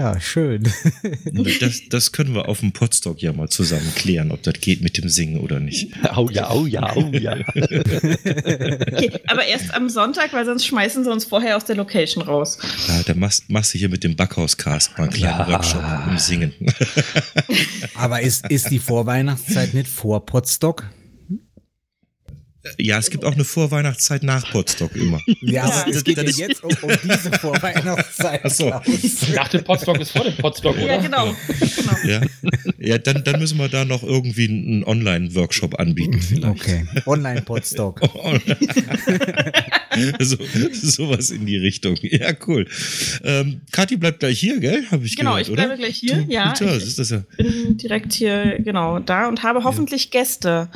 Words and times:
Ja, 0.00 0.18
schön. 0.18 0.62
Das, 1.60 1.82
das 1.90 2.12
können 2.12 2.34
wir 2.34 2.48
auf 2.48 2.60
dem 2.60 2.72
Podstock 2.72 3.20
ja 3.20 3.34
mal 3.34 3.50
zusammen 3.50 3.92
klären, 3.94 4.32
ob 4.32 4.42
das 4.42 4.54
geht 4.54 4.80
mit 4.80 4.96
dem 4.96 5.10
Singen 5.10 5.40
oder 5.40 5.60
nicht. 5.60 5.88
Oh 6.16 6.30
ja, 6.30 6.50
oh 6.50 6.64
ja, 6.64 6.96
oh 6.96 7.10
ja. 7.12 7.36
Okay, 7.36 9.12
aber 9.26 9.44
erst 9.44 9.74
am 9.74 9.90
Sonntag, 9.90 10.32
weil 10.32 10.46
sonst 10.46 10.64
schmeißen 10.64 11.04
sie 11.04 11.12
uns 11.12 11.26
vorher 11.26 11.54
aus 11.58 11.66
der 11.66 11.76
Location 11.76 12.24
raus. 12.24 12.56
Ja, 12.88 13.02
da 13.02 13.12
machst, 13.14 13.50
machst 13.50 13.74
du 13.74 13.78
hier 13.78 13.90
mit 13.90 14.02
dem 14.02 14.16
Backhauscast 14.16 14.96
mal 14.96 15.04
einen 15.04 15.12
kleinen 15.12 15.40
Ja. 15.40 15.48
Workshop 15.48 15.84
im 16.08 16.16
Singen. 16.16 16.54
Aber 17.94 18.22
ist, 18.22 18.48
ist 18.48 18.70
die 18.70 18.78
Vorweihnachtszeit 18.78 19.74
nicht 19.74 19.88
vor 19.88 20.24
Potstock? 20.24 20.86
Ja, 22.78 22.98
es 22.98 23.08
gibt 23.10 23.24
auch 23.24 23.32
eine 23.34 23.44
Vorweihnachtszeit 23.44 24.22
nach 24.22 24.50
Podstock 24.52 24.94
immer. 24.94 25.18
Ja, 25.40 25.52
Ja. 25.52 25.64
aber 25.64 25.88
es 25.90 26.04
geht 26.04 26.18
ja 26.18 26.24
jetzt 26.24 26.62
um, 26.62 26.70
um 26.82 26.90
diese 27.02 27.32
Vorweihnachtszeit. 27.38 28.40
Ach 28.44 28.50
so. 28.50 28.68
Nach 29.34 29.48
dem 29.48 29.64
Potstock 29.64 29.98
ist 29.98 30.10
vor 30.12 30.24
dem 30.24 30.36
Potstock, 30.36 30.76
oder? 30.76 30.86
Ja, 30.86 30.96
genau. 31.00 31.34
genau. 31.58 31.96
Ja, 32.04 32.20
ja 32.78 32.98
dann, 32.98 33.24
dann 33.24 33.40
müssen 33.40 33.58
wir 33.58 33.68
da 33.68 33.84
noch 33.84 34.02
irgendwie 34.02 34.48
einen 34.48 34.84
Online-Workshop 34.84 35.80
anbieten. 35.80 36.20
Vielleicht. 36.20 36.60
Okay, 36.60 36.86
Online-Potstock. 37.06 38.00
so, 40.20 40.36
sowas 40.72 41.30
in 41.30 41.46
die 41.46 41.56
Richtung. 41.56 41.96
Ja, 42.02 42.32
cool. 42.46 42.66
Ähm, 43.24 43.60
Kathi 43.72 43.96
bleibt 43.96 44.20
gleich 44.20 44.38
hier, 44.38 44.58
gell? 44.60 44.84
Habe 44.90 45.04
ich 45.06 45.16
Genau, 45.16 45.32
gehört, 45.32 45.46
ich 45.46 45.52
oder? 45.52 45.64
bleibe 45.66 45.80
gleich 45.82 45.96
hier. 45.96 46.24
Ja, 46.28 46.52
Tja, 46.52 46.66
das 46.68 46.82
ich 46.82 46.88
ist 46.90 46.98
das 46.98 47.10
ja. 47.10 47.24
bin 47.36 47.76
direkt 47.76 48.12
hier 48.12 48.58
genau 48.60 48.98
da 48.98 49.28
und 49.28 49.42
habe 49.42 49.64
hoffentlich 49.64 50.10
Gäste. 50.10 50.68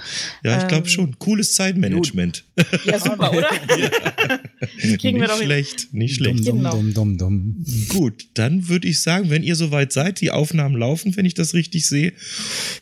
Ja, 0.43 0.59
ich 0.61 0.69
glaube 0.69 0.85
Ähm, 0.87 0.91
schon. 0.91 1.19
Cooles 1.19 1.55
Zeitmanagement. 1.55 2.45
Ja, 2.85 2.99
super, 2.99 3.33
oder? 3.33 3.49
kriegen 4.99 5.03
wir 5.03 5.13
nicht 5.21 5.31
doch 5.31 5.39
hin. 5.39 5.47
schlecht, 5.47 5.93
nicht 5.95 6.15
schlecht. 6.17 6.47
dumm, 6.47 6.59
Genau. 6.59 6.71
dumm, 6.73 6.95
dumm, 6.95 7.19
dumm. 7.19 7.65
Gut, 7.89 8.27
dann 8.35 8.69
würde 8.69 8.89
ich 8.89 9.01
sagen, 9.01 9.31
wenn 9.31 9.43
ihr 9.43 9.57
soweit 9.57 9.93
seid, 9.93 10.21
die 10.21 10.31
Aufnahmen 10.31 10.77
laufen, 10.77 11.17
wenn 11.17 11.25
ich 11.27 11.35
das 11.35 11.55
richtig 11.55 11.87
sehe. 11.87 12.13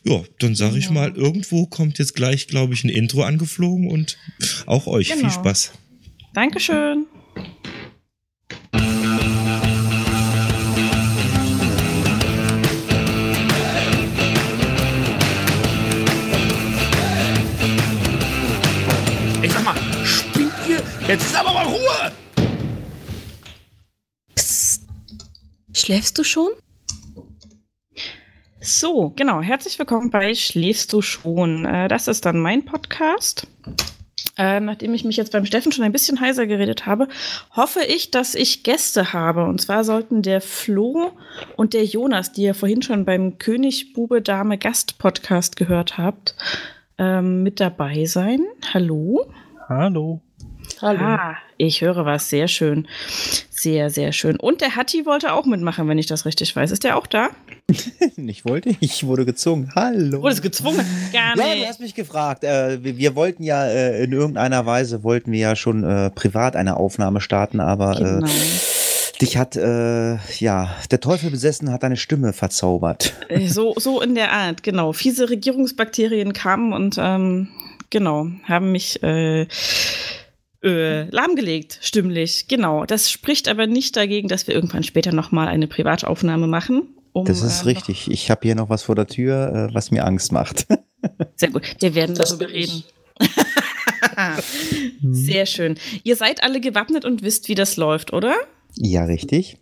Ja, 0.03 0.21
dann 0.39 0.55
sage 0.55 0.77
ich 0.77 0.87
Genau. 0.87 0.99
mal, 1.01 1.11
irgendwo 1.15 1.65
kommt 1.65 1.99
jetzt 1.99 2.15
gleich, 2.15 2.47
glaube 2.47 2.73
ich, 2.73 2.83
ein 2.83 2.89
Intro 2.89 3.23
angeflogen 3.23 3.87
und 3.87 4.17
auch 4.65 4.87
euch 4.87 5.09
Genau. 5.09 5.21
viel 5.21 5.31
Spaß. 5.31 5.71
Dankeschön. 6.33 7.05
Ich 19.43 19.51
sag 19.51 19.63
mal, 19.63 19.75
spinnt 20.03 20.51
ihr? 20.67 20.81
Jetzt 21.07 21.25
ist 21.25 21.35
aber 21.35 21.53
mal 21.53 21.67
Ruhe! 21.67 22.11
Schläfst 25.75 26.17
du 26.17 26.23
schon? 26.23 26.49
So, 28.59 29.13
genau. 29.15 29.41
Herzlich 29.41 29.77
willkommen 29.77 30.09
bei 30.09 30.33
Schläfst 30.33 30.93
du 30.93 31.03
schon? 31.03 31.65
Äh, 31.65 31.87
das 31.89 32.07
ist 32.07 32.25
dann 32.25 32.39
mein 32.39 32.65
Podcast. 32.65 33.45
Äh, 34.37 34.59
nachdem 34.59 34.93
ich 34.95 35.05
mich 35.05 35.17
jetzt 35.17 35.31
beim 35.31 35.45
Steffen 35.45 35.71
schon 35.71 35.83
ein 35.83 35.91
bisschen 35.91 36.19
heiser 36.19 36.47
geredet 36.47 36.85
habe, 36.87 37.07
hoffe 37.55 37.81
ich, 37.87 38.09
dass 38.09 38.33
ich 38.33 38.63
Gäste 38.63 39.13
habe. 39.13 39.45
Und 39.45 39.61
zwar 39.61 39.83
sollten 39.83 40.23
der 40.23 40.41
Flo 40.41 41.11
und 41.55 41.73
der 41.73 41.85
Jonas, 41.85 42.31
die 42.31 42.43
ihr 42.43 42.55
vorhin 42.55 42.81
schon 42.81 43.05
beim 43.05 43.37
König, 43.37 43.93
Bube, 43.93 44.21
Dame, 44.21 44.57
Gast 44.57 44.97
Podcast 44.97 45.55
gehört 45.55 45.97
habt, 45.97 46.35
ähm, 46.97 47.43
mit 47.43 47.59
dabei 47.59 48.05
sein. 48.05 48.41
Hallo. 48.73 49.31
Hallo. 49.69 50.21
Ah, 50.83 51.35
ich 51.57 51.81
höre 51.81 52.05
was. 52.05 52.29
Sehr 52.29 52.47
schön. 52.47 52.87
Sehr, 53.49 53.89
sehr 53.89 54.11
schön. 54.11 54.37
Und 54.37 54.61
der 54.61 54.75
Hatti 54.75 55.05
wollte 55.05 55.31
auch 55.33 55.45
mitmachen, 55.45 55.87
wenn 55.87 55.97
ich 55.97 56.07
das 56.07 56.25
richtig 56.25 56.55
weiß. 56.55 56.71
Ist 56.71 56.83
der 56.83 56.97
auch 56.97 57.07
da? 57.07 57.29
Ich 58.17 58.45
wollte, 58.45 58.75
ich 58.79 59.05
wurde 59.05 59.25
gezwungen. 59.25 59.71
Hallo. 59.75 60.21
Wurde 60.21 60.33
es 60.33 60.41
gezwungen? 60.41 60.85
Gar 61.13 61.35
Ja, 61.37 61.43
du 61.43 61.49
nicht. 61.59 61.67
hast 61.67 61.79
mich 61.79 61.95
gefragt. 61.95 62.43
Äh, 62.43 62.83
wir, 62.83 62.97
wir 62.97 63.15
wollten 63.15 63.43
ja 63.43 63.65
äh, 63.65 64.03
in 64.03 64.11
irgendeiner 64.11 64.65
Weise 64.65 65.03
wollten 65.03 65.31
wir 65.31 65.39
ja 65.39 65.55
schon 65.55 65.83
äh, 65.83 66.09
privat 66.09 66.55
eine 66.55 66.77
Aufnahme 66.77 67.21
starten, 67.21 67.59
aber 67.59 67.95
Genau. 67.95 68.25
äh, 68.27 68.29
dich 69.21 69.37
hat 69.37 69.55
äh, 69.55 70.15
ja 70.39 70.75
der 70.91 70.99
Teufel 70.99 71.29
besessen, 71.31 71.71
hat 71.71 71.83
deine 71.83 71.97
Stimme 71.97 72.33
verzaubert. 72.33 73.13
Äh, 73.29 73.47
So, 73.47 73.73
so 73.77 74.01
in 74.01 74.15
der 74.15 74.31
Art, 74.31 74.63
genau. 74.63 74.91
Fiese 74.93 75.29
Regierungsbakterien 75.29 76.33
kamen 76.33 76.73
und 76.73 76.95
ähm, 76.99 77.47
genau, 77.89 78.27
haben 78.43 78.71
mich 78.71 79.01
äh, 79.03 79.47
äh, 80.63 81.09
lahmgelegt, 81.09 81.79
stimmlich. 81.81 82.47
Genau. 82.47 82.85
Das 82.85 83.11
spricht 83.11 83.47
aber 83.49 83.67
nicht 83.67 83.95
dagegen, 83.95 84.27
dass 84.27 84.47
wir 84.47 84.55
irgendwann 84.55 84.83
später 84.83 85.11
nochmal 85.11 85.47
eine 85.47 85.67
Privataufnahme 85.67 86.47
machen. 86.47 86.83
Um, 87.11 87.25
Das 87.25 87.41
ist 87.41 87.61
äh, 87.61 87.65
richtig. 87.65 88.09
Ich 88.09 88.31
habe 88.31 88.41
hier 88.43 88.55
noch 88.55 88.69
was 88.69 88.83
vor 88.83 88.95
der 88.95 89.07
Tür, 89.07 89.69
äh, 89.69 89.73
was 89.73 89.91
mir 89.91 90.05
Angst 90.05 90.31
macht. 90.31 90.65
Sehr 91.35 91.51
gut. 91.51 91.75
Wir 91.79 91.93
werden 91.95 92.15
Das 92.15 92.29
darüber 92.29 92.51
reden. 92.51 92.83
sehr 95.11 95.45
schön. 95.45 95.75
Ihr 96.03 96.15
seid 96.15 96.43
alle 96.43 96.59
gewappnet 96.59 97.05
und 97.05 97.21
wisst, 97.21 97.47
wie 97.47 97.55
das 97.55 97.77
läuft, 97.77 98.13
oder? 98.13 98.33
ja, 98.75 99.03
richtig. 99.03 99.57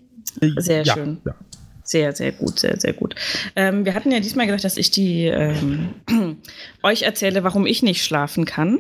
Sehr 0.58 0.84
ja, 0.84 0.94
schön. 0.94 1.18
Ja. 1.26 1.36
Sehr, 1.84 2.16
sehr 2.16 2.32
gut, 2.32 2.60
sehr, 2.60 2.80
sehr 2.80 2.94
gut. 2.94 3.16
Ähm, 3.56 3.86
wir 3.86 3.96
hatten 3.96 4.12
ja 4.12 4.20
diesmal 4.20 4.46
gedacht, 4.46 4.64
dass 4.64 4.78
ich 4.78 4.92
die 4.92 5.26
ähm, 5.26 5.90
euch 6.84 7.02
erzähle, 7.02 7.44
warum 7.44 7.66
ich 7.66 7.84
nicht 7.84 8.04
schlafen 8.04 8.46
kann. 8.46 8.80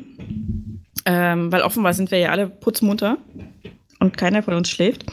Ähm, 1.05 1.51
weil 1.51 1.61
offenbar 1.61 1.93
sind 1.93 2.11
wir 2.11 2.19
ja 2.19 2.29
alle 2.29 2.47
putzmunter 2.47 3.17
und 3.99 4.17
keiner 4.17 4.43
von 4.43 4.53
uns 4.53 4.69
schläft. 4.69 5.05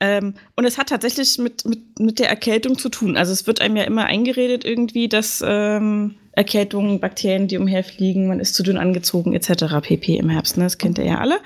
Ähm, 0.00 0.34
und 0.56 0.64
es 0.64 0.78
hat 0.78 0.88
tatsächlich 0.88 1.38
mit, 1.38 1.64
mit, 1.64 1.98
mit 1.98 2.18
der 2.18 2.28
Erkältung 2.28 2.78
zu 2.78 2.88
tun. 2.88 3.16
Also 3.16 3.32
es 3.32 3.46
wird 3.46 3.60
einem 3.60 3.76
ja 3.76 3.84
immer 3.84 4.04
eingeredet 4.04 4.64
irgendwie, 4.64 5.08
dass 5.08 5.42
ähm, 5.46 6.16
Erkältungen, 6.32 7.00
Bakterien, 7.00 7.48
die 7.48 7.56
umherfliegen, 7.56 8.28
man 8.28 8.40
ist 8.40 8.54
zu 8.54 8.62
dünn 8.62 8.76
angezogen 8.76 9.32
etc. 9.32 9.80
pp. 9.80 10.16
im 10.16 10.28
Herbst. 10.28 10.58
Ne? 10.58 10.64
Das 10.64 10.76
kennt 10.76 10.98
ihr 10.98 11.06
ja 11.06 11.18
alle. 11.18 11.38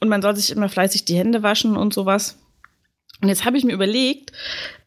Und 0.00 0.08
man 0.08 0.20
soll 0.20 0.34
sich 0.34 0.50
immer 0.50 0.68
fleißig 0.68 1.04
die 1.04 1.16
Hände 1.16 1.42
waschen 1.42 1.76
und 1.76 1.94
sowas. 1.94 2.38
Und 3.22 3.28
jetzt 3.28 3.44
habe 3.44 3.56
ich 3.56 3.64
mir 3.64 3.72
überlegt, 3.72 4.32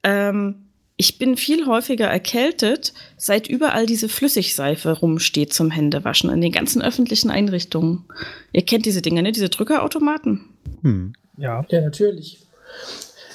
ähm, 0.03 0.67
ich 0.95 1.17
bin 1.17 1.37
viel 1.37 1.65
häufiger 1.65 2.07
erkältet, 2.07 2.93
seit 3.17 3.47
überall 3.47 3.85
diese 3.85 4.09
Flüssigseife 4.09 4.91
rumsteht 4.91 5.53
zum 5.53 5.71
Händewaschen 5.71 6.29
in 6.29 6.41
den 6.41 6.51
ganzen 6.51 6.81
öffentlichen 6.81 7.31
Einrichtungen. 7.31 8.05
Ihr 8.51 8.63
kennt 8.63 8.85
diese 8.85 9.01
Dinge, 9.01 9.23
ne? 9.23 9.31
Diese 9.31 9.49
Drückerautomaten. 9.49 10.49
Hm. 10.81 11.13
Ja. 11.37 11.65
Ja, 11.69 11.81
natürlich. 11.81 12.39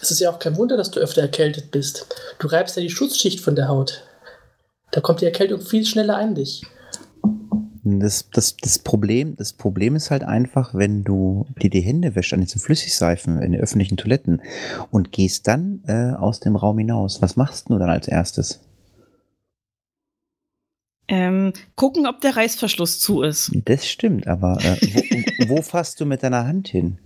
Es 0.01 0.13
ist 0.13 0.21
ja 0.21 0.31
auch 0.31 0.39
kein 0.39 0.57
Wunder, 0.57 0.77
dass 0.77 0.93
du 0.93 1.01
öfter 1.01 1.23
erkältet 1.23 1.73
bist. 1.73 2.07
Du 2.39 2.47
reibst 2.47 2.77
ja 2.77 2.83
die 2.83 2.91
Schutzschicht 2.91 3.41
von 3.41 3.57
der 3.57 3.69
Haut. 3.69 4.05
Da 4.93 5.01
kommt 5.01 5.21
die 5.21 5.27
Erkältung 5.27 5.61
viel 5.61 5.85
schneller 5.85 6.17
an 6.17 6.35
dich. 6.35 6.63
Das, 8.01 8.31
das, 8.31 8.57
das, 8.57 8.79
Problem, 8.79 9.37
das 9.37 9.53
Problem 9.53 9.97
ist 9.97 10.11
halt 10.11 10.23
einfach, 10.23 10.75
wenn 10.75 11.05
du 11.05 11.47
dir 11.61 11.71
die 11.71 11.81
Hände 11.81 12.15
wäschst 12.15 12.33
an 12.33 12.41
diesen 12.41 12.61
Flüssigseifen 12.61 13.41
in 13.41 13.53
den 13.53 13.61
öffentlichen 13.61 13.97
Toiletten 13.97 14.43
und 14.91 15.13
gehst 15.13 15.49
dann 15.49 15.83
äh, 15.87 16.15
aus 16.17 16.41
dem 16.41 16.57
Raum 16.57 16.79
hinaus. 16.79 17.23
Was 17.23 17.37
machst 17.37 17.69
du 17.69 17.79
dann 17.79 17.91
als 17.91 18.09
erstes? 18.09 18.61
Ähm, 21.09 21.55
gucken, 21.75 22.07
ob 22.07 22.21
der 22.21 22.37
Reißverschluss 22.37 23.01
zu 23.01 23.23
ist. 23.23 23.51
Das 23.65 23.89
stimmt, 23.89 24.27
aber 24.27 24.59
äh, 24.63 24.77
wo, 24.93 25.57
wo 25.57 25.63
fasst 25.63 26.01
du 26.01 26.07
mit 26.07 26.23
deiner 26.23 26.47
Hand 26.47 26.69
hin? 26.69 26.99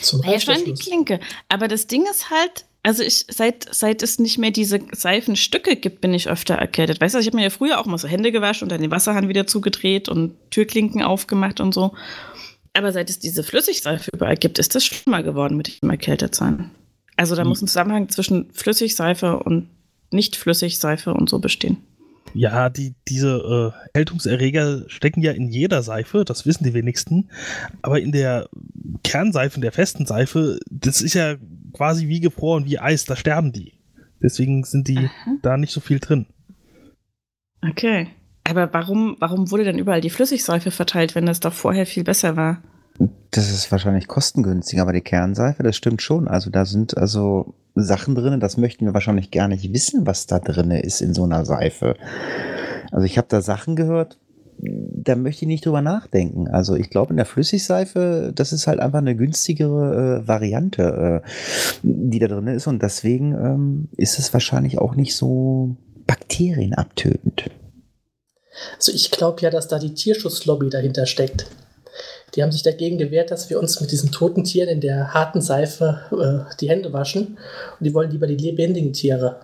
Zum 0.00 0.22
Ja, 0.24 0.40
schon 0.40 0.64
die. 0.64 0.74
Klinke. 0.74 1.20
Aber 1.48 1.68
das 1.68 1.86
Ding 1.86 2.04
ist 2.10 2.30
halt, 2.30 2.66
also 2.84 3.02
ich, 3.02 3.24
seit, 3.30 3.66
seit 3.74 4.02
es 4.02 4.18
nicht 4.18 4.36
mehr 4.36 4.50
diese 4.50 4.78
Seifenstücke 4.92 5.76
gibt, 5.76 6.02
bin 6.02 6.12
ich 6.12 6.28
öfter 6.28 6.54
erkältet. 6.54 7.00
Weißt 7.00 7.14
du, 7.14 7.18
ich 7.18 7.26
habe 7.26 7.38
mir 7.38 7.44
ja 7.44 7.50
früher 7.50 7.80
auch 7.80 7.86
mal 7.86 7.96
so 7.96 8.06
Hände 8.06 8.30
gewaschen 8.30 8.66
und 8.66 8.72
dann 8.72 8.82
den 8.82 8.90
Wasserhahn 8.90 9.28
wieder 9.28 9.46
zugedreht 9.46 10.10
und 10.10 10.34
Türklinken 10.50 11.02
aufgemacht 11.02 11.60
und 11.60 11.72
so. 11.72 11.94
Aber 12.74 12.92
seit 12.92 13.08
es 13.08 13.18
diese 13.18 13.42
Flüssigseife 13.42 14.10
überall 14.12 14.36
gibt, 14.36 14.58
ist 14.58 14.74
das 14.74 14.84
schlimmer 14.84 15.22
geworden 15.22 15.56
mit 15.56 15.80
dem 15.80 15.88
Erkältetsein. 15.88 16.72
Also 17.16 17.34
da 17.36 17.44
muss 17.44 17.62
ein 17.62 17.68
Zusammenhang 17.68 18.10
zwischen 18.10 18.50
Flüssigseife 18.52 19.38
und 19.38 19.70
nicht 20.10 20.36
Flüssigseife 20.36 21.14
und 21.14 21.30
so 21.30 21.38
bestehen. 21.38 21.78
Ja, 22.34 22.68
die, 22.68 22.94
diese 23.08 23.72
äh, 23.72 23.86
Erkältungserreger 23.86 24.84
stecken 24.88 25.22
ja 25.22 25.32
in 25.32 25.48
jeder 25.48 25.82
Seife, 25.82 26.24
das 26.24 26.44
wissen 26.44 26.64
die 26.64 26.74
wenigsten. 26.74 27.30
Aber 27.80 28.00
in 28.00 28.12
der 28.12 28.48
Kernseife, 29.04 29.56
in 29.56 29.62
der 29.62 29.72
festen 29.72 30.04
Seife, 30.04 30.58
das 30.68 31.00
ist 31.00 31.14
ja 31.14 31.36
quasi 31.74 32.08
wie 32.08 32.20
gefroren, 32.20 32.64
wie 32.64 32.78
Eis, 32.78 33.04
da 33.04 33.16
sterben 33.16 33.52
die. 33.52 33.74
Deswegen 34.22 34.64
sind 34.64 34.88
die 34.88 35.10
da 35.42 35.58
nicht 35.58 35.72
so 35.72 35.80
viel 35.80 35.98
drin. 35.98 36.26
Okay. 37.68 38.08
Aber 38.44 38.72
warum, 38.72 39.16
warum 39.20 39.50
wurde 39.50 39.64
denn 39.64 39.78
überall 39.78 40.00
die 40.00 40.10
Flüssigseife 40.10 40.70
verteilt, 40.70 41.14
wenn 41.14 41.26
das 41.26 41.40
doch 41.40 41.52
vorher 41.52 41.86
viel 41.86 42.04
besser 42.04 42.36
war? 42.36 42.62
Das 43.30 43.50
ist 43.50 43.72
wahrscheinlich 43.72 44.06
kostengünstiger, 44.06 44.82
aber 44.82 44.92
die 44.92 45.00
Kernseife, 45.00 45.62
das 45.62 45.76
stimmt 45.76 46.02
schon. 46.02 46.28
Also 46.28 46.50
da 46.50 46.64
sind 46.64 46.96
also 46.96 47.54
Sachen 47.74 48.14
drin, 48.14 48.38
das 48.40 48.56
möchten 48.56 48.86
wir 48.86 48.94
wahrscheinlich 48.94 49.30
gar 49.30 49.48
nicht 49.48 49.72
wissen, 49.72 50.06
was 50.06 50.26
da 50.26 50.38
drin 50.38 50.70
ist 50.70 51.00
in 51.00 51.14
so 51.14 51.24
einer 51.24 51.44
Seife. 51.44 51.96
Also 52.92 53.04
ich 53.04 53.18
habe 53.18 53.26
da 53.28 53.40
Sachen 53.40 53.76
gehört, 53.76 54.18
da 55.04 55.16
möchte 55.16 55.44
ich 55.44 55.48
nicht 55.48 55.66
drüber 55.66 55.82
nachdenken. 55.82 56.48
Also 56.48 56.74
ich 56.74 56.90
glaube, 56.90 57.10
in 57.10 57.16
der 57.16 57.26
Flüssigseife, 57.26 58.32
das 58.34 58.52
ist 58.52 58.66
halt 58.66 58.80
einfach 58.80 58.98
eine 58.98 59.16
günstigere 59.16 60.22
äh, 60.22 60.28
Variante, 60.28 61.22
äh, 61.22 61.28
die 61.82 62.18
da 62.18 62.28
drin 62.28 62.48
ist. 62.48 62.66
Und 62.66 62.82
deswegen 62.82 63.32
ähm, 63.32 63.88
ist 63.96 64.18
es 64.18 64.32
wahrscheinlich 64.32 64.78
auch 64.78 64.94
nicht 64.94 65.16
so 65.16 65.76
bakterienabtötend. 66.06 67.50
Also 68.76 68.92
ich 68.92 69.10
glaube 69.10 69.42
ja, 69.42 69.50
dass 69.50 69.68
da 69.68 69.78
die 69.78 69.94
Tierschutzlobby 69.94 70.70
dahinter 70.70 71.06
steckt. 71.06 71.46
Die 72.34 72.42
haben 72.42 72.52
sich 72.52 72.62
dagegen 72.62 72.98
gewehrt, 72.98 73.30
dass 73.30 73.48
wir 73.48 73.60
uns 73.60 73.80
mit 73.80 73.92
diesen 73.92 74.10
toten 74.10 74.42
Tieren 74.42 74.68
in 74.68 74.80
der 74.80 75.14
harten 75.14 75.40
Seife 75.40 76.00
äh, 76.10 76.54
die 76.60 76.68
Hände 76.68 76.92
waschen. 76.92 77.38
Und 77.78 77.84
die 77.84 77.94
wollen 77.94 78.10
lieber 78.10 78.26
die 78.26 78.36
lebendigen 78.36 78.92
Tiere. 78.92 79.40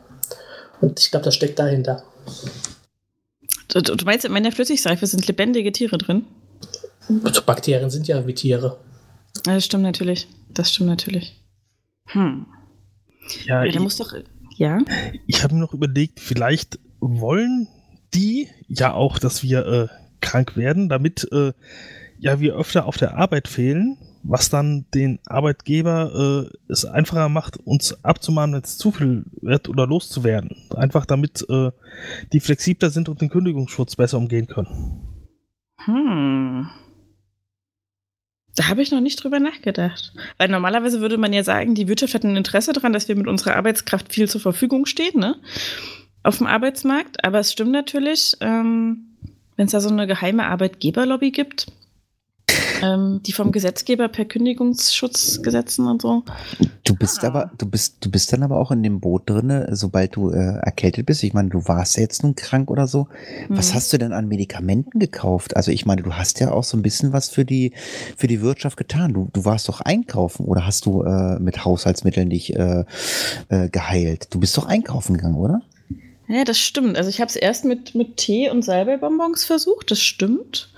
Und 0.81 0.99
ich 0.99 1.11
glaube, 1.11 1.25
das 1.25 1.35
steckt 1.35 1.59
dahinter. 1.59 2.03
Du, 3.73 3.81
du 3.81 4.05
meinst, 4.05 4.25
in 4.25 4.33
meiner 4.33 4.53
Flüssigseife 4.53 5.07
sind 5.07 5.27
lebendige 5.27 5.73
Tiere 5.73 5.99
drin? 5.99 6.25
Also 7.25 7.43
Bakterien 7.43 7.91
sind 7.91 8.09
ja 8.09 8.27
wie 8.27 8.35
Tiere. 8.35 8.79
Das 9.45 9.65
stimmt 9.65 9.85
natürlich. 9.85 10.29
Das 10.49 10.73
stimmt 10.73 10.89
natürlich. 10.89 11.41
Hm. 12.07 12.47
Ja, 13.45 13.65
Ja, 13.65 13.65
ich, 13.65 13.79
muss 13.79 13.97
doch. 13.97 14.13
Ja? 14.57 14.79
ich 15.27 15.43
habe 15.43 15.55
mir 15.55 15.61
noch 15.61 15.73
überlegt, 15.73 16.21
vielleicht 16.21 16.79
wollen 17.01 17.69
die 18.13 18.49
ja 18.69 18.93
auch, 18.93 19.19
dass 19.19 19.43
wir 19.43 19.67
äh, 19.67 19.89
krank 20.21 20.57
werden, 20.57 20.89
damit 20.89 21.29
äh, 21.33 21.53
ja 22.19 22.41
wir 22.41 22.57
öfter 22.57 22.87
auf 22.87 22.97
der 22.97 23.17
Arbeit 23.17 23.49
fehlen, 23.49 23.97
was 24.23 24.51
dann 24.51 24.87
den 24.95 25.19
Arbeitgeber 25.27 26.49
äh, 26.51 26.73
es 26.73 26.85
einfacher 26.85 27.29
macht, 27.29 27.57
uns 27.59 28.05
abzumahnen, 28.05 28.55
wenn 28.55 28.63
es 28.63 28.79
zu 28.79 28.91
viel 28.91 29.25
wird 29.41 29.69
oder 29.69 29.87
loszuwerden. 29.87 30.57
Einfach 30.75 31.07
damit 31.07 31.45
äh, 31.49 31.71
die 32.33 32.41
flexibler 32.41 32.91
sind 32.91 33.09
und 33.09 33.21
den 33.21 33.31
Kündigungsschutz 33.31 33.97
besser 33.97 34.19
umgehen 34.19 34.47
können. 34.47 35.01
Hm. 35.85 36.69
Da 38.57 38.69
habe 38.69 38.83
ich 38.83 38.91
noch 38.91 39.01
nicht 39.01 39.23
drüber 39.23 39.39
nachgedacht. 39.39 40.13
Weil 40.37 40.49
normalerweise 40.49 41.01
würde 41.01 41.17
man 41.17 41.33
ja 41.33 41.45
sagen, 41.45 41.75
die 41.75 41.89
Wirtschaft 41.89 42.15
hat 42.15 42.25
ein 42.25 42.37
Interesse 42.37 42.73
daran, 42.73 42.93
dass 42.93 43.09
wir 43.09 43.17
mit 43.17 43.27
unserer 43.27 43.57
Arbeitskraft 43.57 44.13
viel 44.13 44.29
zur 44.29 44.41
Verfügung 44.41 44.87
stehen, 44.87 45.19
ne? 45.19 45.37
Auf 46.23 46.39
dem 46.39 46.47
Arbeitsmarkt. 46.47 47.25
Aber 47.25 47.39
es 47.39 47.53
stimmt 47.53 47.71
natürlich, 47.71 48.37
ähm, 48.41 49.17
wenn 49.57 49.67
es 49.67 49.73
da 49.73 49.81
so 49.81 49.89
eine 49.89 50.07
geheime 50.07 50.47
Arbeitgeberlobby 50.47 51.31
gibt, 51.31 51.69
ähm, 52.83 53.21
die 53.25 53.33
vom 53.33 53.53
Gesetzgeber 53.53 54.09
per 54.09 54.25
Kündigungsschutzgesetzen 54.25 55.87
und 55.87 56.03
so. 56.03 56.23
Du 56.85 56.95
bist 56.97 57.23
Ah. 57.25 57.29
aber, 57.29 57.51
du 57.59 57.67
bist, 57.67 57.97
du 58.05 58.11
bist 58.11 58.33
dann 58.33 58.43
aber 58.43 58.57
auch 58.59 58.71
in 58.71 58.83
dem 58.83 59.01
Boot 59.01 59.29
drinne, 59.29 59.69
sobald 59.73 60.17
du 60.17 60.31
äh, 60.31 60.37
erkältet 60.63 61.07
bist. 61.07 61.23
Ich 61.23 61.33
meine, 61.35 61.49
du 61.51 61.67
warst 61.69 61.97
ja 61.97 62.03
jetzt 62.03 62.23
nun 62.23 62.35
krank 62.35 62.71
oder 62.71 62.87
so. 62.87 63.09
Was 63.49 63.69
Hm. 63.71 63.75
hast 63.77 63.93
du 63.93 63.99
denn 63.99 64.13
an 64.13 64.29
Medikamenten 64.29 64.99
gekauft? 64.99 65.57
Also 65.57 65.71
ich 65.71 65.87
meine, 65.87 66.03
du 66.03 66.15
hast 66.15 66.41
ja 66.41 66.51
auch 66.53 66.65
so 66.65 66.77
ein 66.77 66.83
bisschen 66.83 67.13
was 67.13 67.29
für 67.29 67.45
die, 67.45 67.73
für 68.17 68.27
die 68.27 68.41
Wirtschaft 68.43 68.77
getan. 68.77 69.13
Du, 69.13 69.29
du 69.33 69.45
warst 69.45 69.69
doch 69.69 69.81
einkaufen 69.81 70.45
oder 70.47 70.67
hast 70.67 70.87
du 70.87 71.03
äh, 71.03 71.39
mit 71.39 71.65
Haushaltsmitteln 71.65 72.31
dich 72.31 72.55
äh, 72.57 72.85
äh, 73.49 73.69
geheilt? 73.69 74.29
Du 74.31 74.41
bist 74.41 74.57
doch 74.57 74.67
einkaufen 74.67 75.15
gegangen, 75.17 75.37
oder? 75.37 75.63
Ja, 76.29 76.45
das 76.45 76.59
stimmt. 76.59 76.97
Also 76.97 77.11
ich 77.11 77.21
habe 77.21 77.29
es 77.29 77.35
erst 77.37 77.65
mit, 77.65 77.95
mit 77.97 78.17
Tee 78.17 78.51
und 78.51 78.65
Salbeibonbons 78.65 79.45
versucht, 79.45 79.91
das 79.91 80.01
stimmt. 80.01 80.71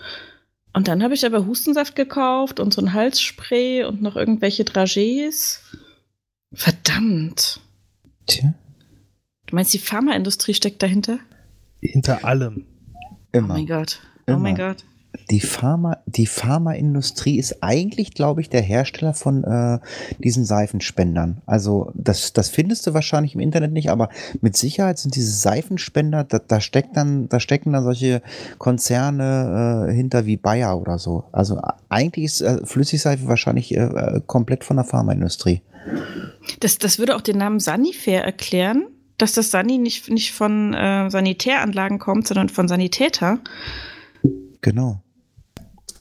Und 0.75 0.89
dann 0.89 1.03
habe 1.03 1.15
ich 1.15 1.27
aber 1.27 1.47
Hustensaft 1.47 1.97
gekauft 1.97 2.59
und 2.61 2.73
so 2.73 2.81
ein 2.81 2.93
Halsspray 2.93 3.85
und 3.85 4.01
noch 4.01 4.17
irgendwelche 4.17 4.65
Dragees. 4.65 5.61
Verdammt. 6.55 7.61
Tja, 8.27 8.55
Du 9.47 9.57
meinst, 9.57 9.75
die 9.75 9.79
Pharmaindustrie 9.79 10.55
steckt 10.55 10.83
dahinter? 10.83 11.19
Hinter 11.83 12.25
allem. 12.25 12.67
Oh 12.95 13.17
immer. 13.33 13.49
mein 13.49 13.67
Gott. 13.67 14.01
Oh 14.27 14.37
mein 14.39 14.57
Immer. 14.57 14.69
Gott. 14.69 14.85
Die 15.31 15.41
Pharma, 15.41 15.99
die 16.07 16.27
Pharmaindustrie 16.27 17.39
ist 17.39 17.63
eigentlich, 17.63 18.15
glaube 18.15 18.41
ich, 18.41 18.49
der 18.49 18.63
Hersteller 18.63 19.13
von 19.15 19.45
äh, 19.45 19.79
diesen 20.19 20.45
Seifenspendern. 20.45 21.43
Also 21.47 21.91
das, 21.95 22.33
das 22.33 22.49
findest 22.49 22.87
du 22.87 22.95
wahrscheinlich 22.95 23.35
im 23.35 23.41
Internet 23.41 23.73
nicht, 23.73 23.91
aber 23.91 24.09
mit 24.41 24.57
Sicherheit 24.57 24.99
sind 24.99 25.15
diese 25.15 25.33
Seifenspender, 25.33 26.25
da, 26.25 26.39
da 26.39 26.61
steckt 26.61 26.97
dann, 26.97 27.29
da 27.29 27.41
stecken 27.41 27.73
dann 27.73 27.85
solche 27.85 28.23
Konzerne 28.59 29.89
äh, 29.89 29.93
hinter 29.93 30.25
wie 30.27 30.37
Bayer 30.37 30.81
oder 30.81 30.99
so. 30.99 31.25
Also 31.33 31.61
eigentlich 31.89 32.25
ist 32.25 32.41
äh, 32.41 32.65
Flüssigseife 32.65 33.29
wahrscheinlich 33.29 33.75
äh, 33.77 33.81
äh, 33.81 34.21
komplett 34.27 34.65
von 34.65 34.77
der 34.77 34.85
Pharmaindustrie. 34.85 35.61
Das, 36.61 36.79
das 36.79 36.99
würde 36.99 37.17
auch 37.17 37.21
den 37.21 37.39
Namen 37.39 37.61
Sanifair 37.61 38.25
erklären, 38.25 38.87
dass 39.19 39.33
das 39.33 39.51
Sani 39.51 39.79
nicht, 39.79 40.11
nicht 40.11 40.33
von 40.33 40.75
äh, 40.75 41.11
Sanitäranlagen 41.11 41.99
kommt, 41.99 42.27
sondern 42.27 42.49
von 42.49 42.67
Sanitäter. 42.67 43.39
Genau. 44.63 45.03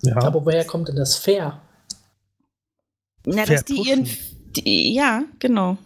Ja. 0.03 0.17
Aber 0.23 0.45
woher 0.45 0.65
kommt 0.65 0.87
denn 0.87 0.95
das 0.95 1.17
Fair? 1.17 1.61
Na, 3.25 3.45
dass 3.45 3.65
die 3.65 3.75
ihren. 3.75 4.07
Die, 4.55 4.93
ja, 4.93 5.23
genau. 5.39 5.77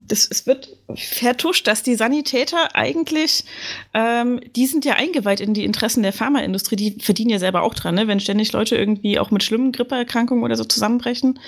Das, 0.00 0.28
es 0.30 0.46
wird 0.46 0.68
vertuscht, 0.94 1.66
dass 1.66 1.82
die 1.82 1.96
Sanitäter 1.96 2.76
eigentlich, 2.76 3.44
ähm, 3.92 4.40
die 4.54 4.66
sind 4.66 4.84
ja 4.84 4.94
eingeweiht 4.94 5.40
in 5.40 5.52
die 5.52 5.64
Interessen 5.64 6.02
der 6.04 6.12
Pharmaindustrie, 6.12 6.76
die 6.76 7.00
verdienen 7.00 7.30
ja 7.30 7.40
selber 7.40 7.62
auch 7.62 7.74
dran, 7.74 7.96
ne? 7.96 8.06
Wenn 8.06 8.20
ständig 8.20 8.52
Leute 8.52 8.76
irgendwie 8.76 9.18
auch 9.18 9.32
mit 9.32 9.42
schlimmen 9.42 9.72
Grippeerkrankungen 9.72 10.44
oder 10.44 10.56
so 10.56 10.64
zusammenbrechen, 10.64 11.40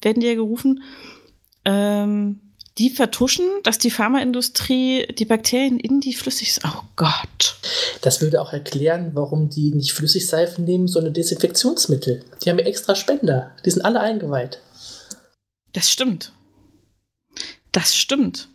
werden 0.00 0.20
die 0.20 0.28
ja 0.28 0.34
gerufen. 0.34 0.82
Ähm, 1.66 2.49
die 2.80 2.88
vertuschen, 2.88 3.44
dass 3.62 3.76
die 3.76 3.90
Pharmaindustrie 3.90 5.06
die 5.18 5.26
Bakterien 5.26 5.78
in 5.78 6.00
die 6.00 6.14
Flüssig... 6.14 6.58
Oh 6.64 6.80
Gott. 6.96 7.56
Das 8.00 8.22
würde 8.22 8.40
auch 8.40 8.54
erklären, 8.54 9.10
warum 9.12 9.50
die 9.50 9.70
nicht 9.74 9.92
Flüssigseifen 9.92 10.64
nehmen, 10.64 10.88
sondern 10.88 11.12
Desinfektionsmittel. 11.12 12.24
Die 12.42 12.48
haben 12.48 12.58
ja 12.58 12.64
extra 12.64 12.94
Spender. 12.94 13.50
Die 13.66 13.70
sind 13.70 13.82
alle 13.82 14.00
eingeweiht. 14.00 14.62
Das 15.74 15.90
stimmt. 15.90 16.32
Das 17.70 17.94
stimmt. 17.94 18.48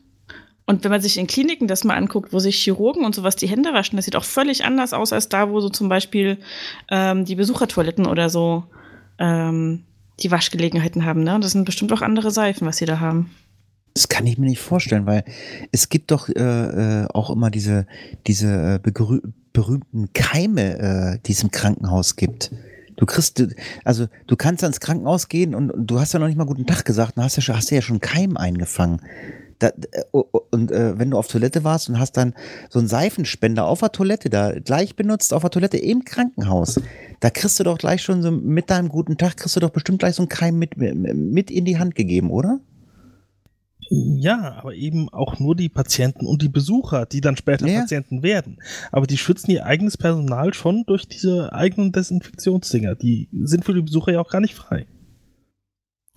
Und 0.66 0.84
wenn 0.84 0.90
man 0.90 1.02
sich 1.02 1.18
in 1.18 1.28
Kliniken 1.28 1.68
das 1.68 1.84
mal 1.84 1.96
anguckt, 1.96 2.34
wo 2.34 2.40
sich 2.40 2.56
Chirurgen 2.56 3.06
und 3.06 3.14
sowas 3.14 3.36
die 3.36 3.48
Hände 3.48 3.74
waschen, 3.74 3.96
das 3.96 4.06
sieht 4.06 4.16
auch 4.16 4.24
völlig 4.24 4.66
anders 4.66 4.94
aus 4.94 5.14
als 5.14 5.30
da, 5.30 5.52
wo 5.52 5.62
so 5.62 5.70
zum 5.70 5.88
Beispiel 5.88 6.40
ähm, 6.90 7.26
die 7.26 7.36
Besuchertoiletten 7.36 8.08
oder 8.08 8.32
so 8.32 8.64
ähm, 9.20 9.84
die 10.20 10.32
Waschgelegenheiten 10.32 11.06
haben. 11.06 11.24
Ne? 11.24 11.40
Das 11.40 11.52
sind 11.52 11.66
bestimmt 11.66 11.94
auch 11.94 12.02
andere 12.02 12.32
Seifen, 12.32 12.66
was 12.66 12.78
sie 12.78 12.86
da 12.86 13.00
haben. 13.00 13.30
Das 13.96 14.10
kann 14.10 14.28
ich 14.28 14.38
mir 14.38 14.48
nicht 14.48 14.60
vorstellen, 14.60 15.06
weil 15.06 15.24
es 15.72 15.88
gibt 15.88 16.12
doch 16.12 16.28
äh, 16.28 16.34
äh, 16.34 17.08
auch 17.14 17.30
immer 17.30 17.50
diese, 17.50 17.88
diese 18.28 18.82
äh, 18.84 19.24
berühmten 19.54 20.12
Keime, 20.12 20.78
äh, 20.78 21.20
die 21.26 21.32
es 21.32 21.42
im 21.42 21.50
Krankenhaus 21.50 22.18
gibt. 22.18 22.52
Du 22.98 23.06
kriegst, 23.06 23.42
also 23.86 24.08
du 24.28 24.36
kannst 24.36 24.64
ans 24.64 24.82
Krankenhaus 24.82 25.30
gehen 25.30 25.56
und, 25.56 25.72
und 25.72 25.88
du 25.88 25.98
hast 25.98 26.14
ja 26.14 26.20
noch 26.20 26.28
nicht 26.28 26.36
mal 26.38 26.46
guten 26.46 26.66
Tag 26.66 26.84
gesagt, 26.84 27.18
dann 27.18 27.24
hast 27.24 27.38
ja 27.38 27.42
schon, 27.42 27.56
hast 27.56 27.72
ja 27.72 27.82
schon 27.82 28.02
Keim 28.02 28.36
eingefangen. 28.36 29.00
Da, 29.60 29.68
äh, 29.70 30.04
oh, 30.12 30.26
oh, 30.34 30.42
und 30.52 30.72
äh, 30.72 31.00
wenn 31.00 31.12
du 31.12 31.18
auf 31.18 31.30
Toilette 31.30 31.64
warst 31.64 31.88
und 31.88 31.98
hast 31.98 32.18
dann 32.18 32.34
so 32.70 32.80
einen 32.80 32.90
Seifenspender 32.90 33.66
auf 33.66 33.80
der 33.80 33.94
Toilette 33.94 34.30
da 34.30 34.60
gleich 34.60 34.98
benutzt, 34.98 35.34
auf 35.34 35.44
der 35.44 35.52
Toilette 35.52 35.78
im 35.78 36.04
Krankenhaus, 36.04 36.82
da 37.22 37.30
kriegst 37.30 37.58
du 37.62 37.64
doch 37.64 37.78
gleich 37.78 38.02
schon 38.02 38.22
so 38.22 38.30
mit 38.30 38.70
deinem 38.70 38.90
guten 38.90 39.18
Tag, 39.18 39.38
kriegst 39.38 39.56
du 39.56 39.62
doch 39.62 39.70
bestimmt 39.70 40.00
gleich 40.00 40.16
so 40.16 40.24
einen 40.24 40.30
Keim 40.30 40.60
mit, 40.60 40.76
mit 40.76 41.50
in 41.50 41.64
die 41.64 41.80
Hand 41.80 41.96
gegeben, 41.96 42.30
oder? 42.30 42.60
Ja, 43.90 44.56
aber 44.58 44.74
eben 44.74 45.10
auch 45.10 45.40
nur 45.40 45.56
die 45.56 45.70
Patienten 45.70 46.26
und 46.26 46.42
die 46.42 46.50
Besucher, 46.50 47.06
die 47.06 47.22
dann 47.22 47.38
später 47.38 47.68
Ja. 47.68 47.82
Patienten 47.82 48.24
werden. 48.24 48.58
Aber 48.92 49.06
die 49.08 49.18
schützen 49.18 49.52
ihr 49.52 49.66
eigenes 49.66 49.98
Personal 49.98 50.54
schon 50.54 50.84
durch 50.86 51.08
diese 51.08 51.54
eigenen 51.54 51.92
Desinfektionsdinger. 51.92 52.96
Die 52.96 53.30
sind 53.32 53.64
für 53.66 53.74
die 53.74 53.82
Besucher 53.82 54.14
ja 54.14 54.22
auch 54.22 54.30
gar 54.30 54.42
nicht 54.42 54.56
frei. 54.56 54.86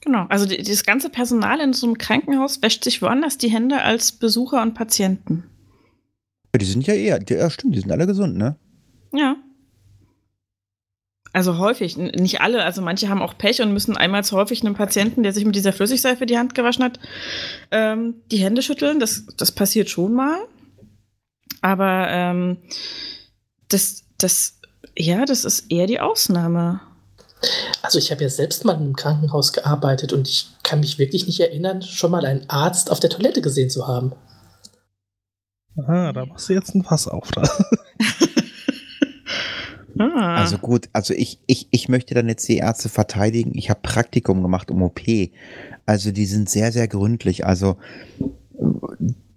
Genau. 0.00 0.26
Also 0.28 0.46
die, 0.46 0.62
das 0.62 0.84
ganze 0.84 1.10
Personal 1.10 1.60
in 1.60 1.72
so 1.72 1.86
einem 1.86 1.98
Krankenhaus 1.98 2.62
wäscht 2.62 2.84
sich 2.84 3.02
woanders 3.02 3.36
die 3.36 3.50
Hände 3.50 3.82
als 3.82 4.12
Besucher 4.12 4.62
und 4.62 4.74
Patienten. 4.74 5.44
Ja, 6.54 6.58
die 6.58 6.64
sind 6.66 6.86
ja 6.86 6.94
eher, 6.94 7.18
die, 7.18 7.34
ja 7.34 7.50
stimmt, 7.50 7.74
die 7.74 7.80
sind 7.80 7.92
alle 7.92 8.06
gesund, 8.06 8.36
ne? 8.36 8.56
Ja. 9.12 9.36
Also 11.38 11.56
häufig, 11.58 11.96
nicht 11.96 12.40
alle. 12.40 12.64
Also 12.64 12.82
manche 12.82 13.08
haben 13.08 13.22
auch 13.22 13.38
Pech 13.38 13.62
und 13.62 13.72
müssen 13.72 13.96
einmal 13.96 14.24
zu 14.24 14.36
häufig 14.36 14.62
einem 14.62 14.74
Patienten, 14.74 15.22
der 15.22 15.32
sich 15.32 15.44
mit 15.44 15.54
dieser 15.54 15.72
Flüssigseife 15.72 16.26
die 16.26 16.36
Hand 16.36 16.56
gewaschen 16.56 16.82
hat, 16.82 16.98
ähm, 17.70 18.16
die 18.32 18.38
Hände 18.38 18.60
schütteln. 18.60 18.98
Das, 18.98 19.22
das 19.36 19.52
passiert 19.52 19.88
schon 19.88 20.14
mal. 20.14 20.36
Aber 21.60 22.08
ähm, 22.08 22.56
das, 23.68 24.02
das, 24.18 24.58
ja, 24.96 25.24
das 25.26 25.44
ist 25.44 25.70
eher 25.70 25.86
die 25.86 26.00
Ausnahme. 26.00 26.80
Also 27.82 28.00
ich 28.00 28.10
habe 28.10 28.24
ja 28.24 28.30
selbst 28.30 28.64
mal 28.64 28.72
in 28.72 28.80
einem 28.80 28.96
Krankenhaus 28.96 29.52
gearbeitet 29.52 30.12
und 30.12 30.26
ich 30.26 30.48
kann 30.64 30.80
mich 30.80 30.98
wirklich 30.98 31.28
nicht 31.28 31.38
erinnern, 31.38 31.82
schon 31.82 32.10
mal 32.10 32.26
einen 32.26 32.50
Arzt 32.50 32.90
auf 32.90 32.98
der 32.98 33.10
Toilette 33.10 33.42
gesehen 33.42 33.70
zu 33.70 33.86
haben. 33.86 34.12
Ah, 35.86 36.12
da 36.12 36.26
machst 36.26 36.48
du 36.48 36.54
jetzt 36.54 36.74
ein 36.74 36.82
Fass 36.82 37.06
auf. 37.06 37.30
Da. 37.30 37.42
Ah. 39.98 40.36
Also 40.36 40.58
gut, 40.58 40.88
also 40.92 41.14
ich, 41.14 41.40
ich, 41.46 41.68
ich 41.70 41.88
möchte 41.88 42.14
dann 42.14 42.28
jetzt 42.28 42.48
die 42.48 42.58
Ärzte 42.58 42.88
verteidigen. 42.88 43.52
Ich 43.54 43.70
habe 43.70 43.80
Praktikum 43.82 44.42
gemacht 44.42 44.70
um 44.70 44.82
OP. 44.82 45.00
Also 45.86 46.12
die 46.12 46.26
sind 46.26 46.48
sehr, 46.48 46.72
sehr 46.72 46.88
gründlich. 46.88 47.46
Also 47.46 47.76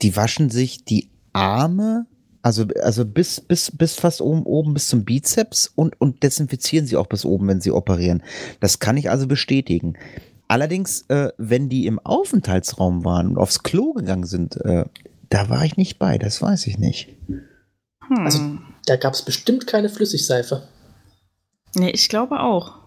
die 0.01 0.15
waschen 0.15 0.49
sich 0.49 0.83
die 0.83 1.09
Arme, 1.33 2.05
also, 2.41 2.65
also 2.81 3.05
bis, 3.05 3.39
bis, 3.39 3.71
bis 3.71 3.95
fast 3.95 4.21
oben, 4.21 4.43
oben 4.43 4.73
bis 4.73 4.87
zum 4.87 5.05
Bizeps 5.05 5.71
und, 5.75 5.99
und 6.01 6.23
desinfizieren 6.23 6.87
sie 6.87 6.97
auch 6.97 7.07
bis 7.07 7.25
oben, 7.25 7.47
wenn 7.47 7.61
sie 7.61 7.71
operieren. 7.71 8.23
Das 8.59 8.79
kann 8.79 8.97
ich 8.97 9.09
also 9.09 9.27
bestätigen. 9.27 9.93
Allerdings, 10.47 11.05
äh, 11.07 11.29
wenn 11.37 11.69
die 11.69 11.85
im 11.85 11.99
Aufenthaltsraum 11.99 13.05
waren 13.05 13.29
und 13.29 13.37
aufs 13.37 13.63
Klo 13.63 13.93
gegangen 13.93 14.25
sind, 14.25 14.57
äh, 14.57 14.85
da 15.29 15.49
war 15.49 15.63
ich 15.63 15.77
nicht 15.77 15.97
bei, 15.97 16.17
das 16.17 16.41
weiß 16.41 16.67
ich 16.67 16.77
nicht. 16.77 17.15
Hm. 18.11 18.25
Also, 18.25 18.39
da 18.85 18.97
gab 18.97 19.13
es 19.13 19.21
bestimmt 19.21 19.67
keine 19.67 19.89
Flüssigseife. 19.89 20.67
nee, 21.75 21.91
ich 21.91 22.09
glaube 22.09 22.39
auch. 22.41 22.81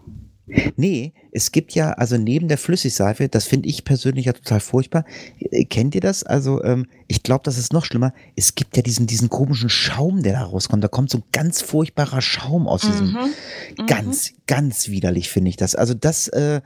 Nee, 0.77 1.15
es 1.33 1.53
gibt 1.53 1.73
ja, 1.73 1.93
also 1.93 2.19
neben 2.19 2.49
der 2.49 2.59
Flüssigseife, 2.59 3.31
das 3.31 3.47
finde 3.47 3.67
ich 3.71 3.85
persönlich 3.85 4.27
ja 4.27 4.35
total 4.35 4.61
furchtbar. 4.61 5.07
Äh, 5.39 5.65
Kennt 5.65 5.95
ihr 5.95 6.03
das? 6.03 6.23
Also, 6.23 6.63
ähm, 6.63 6.87
ich 7.09 7.23
glaube, 7.23 7.45
das 7.45 7.57
ist 7.57 7.73
noch 7.73 7.87
schlimmer. 7.87 8.13
Es 8.37 8.55
gibt 8.55 8.77
ja 8.77 8.83
diesen, 8.83 9.07
diesen 9.07 9.31
komischen 9.31 9.71
Schaum, 9.71 10.23
der 10.23 10.35
da 10.35 10.43
rauskommt. 10.43 10.85
Da 10.85 10.89
kommt 10.89 11.09
so 11.09 11.19
ein 11.19 11.25
ganz 11.33 11.63
furchtbarer 11.63 12.21
Schaum 12.21 12.69
aus 12.69 12.83
diesem. 12.83 13.13
Mhm. 13.13 13.87
Ganz, 13.87 14.35
ganz 14.47 14.89
widerlich 14.89 15.31
finde 15.31 15.49
ich 15.49 15.57
das. 15.57 15.75
Also, 15.75 15.95
das, 15.95 16.29
äh, 16.29 16.61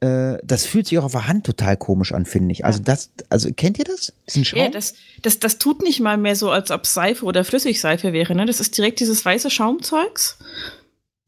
äh, 0.00 0.38
das 0.42 0.64
fühlt 0.66 0.86
sich 0.86 0.98
auch 0.98 1.04
auf 1.04 1.12
der 1.12 1.28
Hand 1.28 1.44
total 1.46 1.76
komisch 1.76 2.12
an, 2.12 2.24
finde 2.24 2.52
ich. 2.52 2.64
Also, 2.64 2.80
das, 2.82 3.10
also, 3.28 3.50
kennt 3.52 3.78
ihr 3.78 3.84
das? 3.84 4.12
Diesen 4.28 4.44
Schaum? 4.44 4.60
Ja, 4.60 4.68
das, 4.70 4.94
das, 5.22 5.38
das 5.38 5.58
tut 5.58 5.82
nicht 5.82 6.00
mal 6.00 6.16
mehr 6.16 6.36
so, 6.36 6.50
als 6.50 6.70
ob 6.70 6.86
Seife 6.86 7.24
oder 7.24 7.44
Flüssigseife 7.44 8.12
wäre. 8.12 8.34
Ne? 8.34 8.46
Das 8.46 8.60
ist 8.60 8.76
direkt 8.76 9.00
dieses 9.00 9.24
weiße 9.24 9.50
Schaumzeugs. 9.50 10.38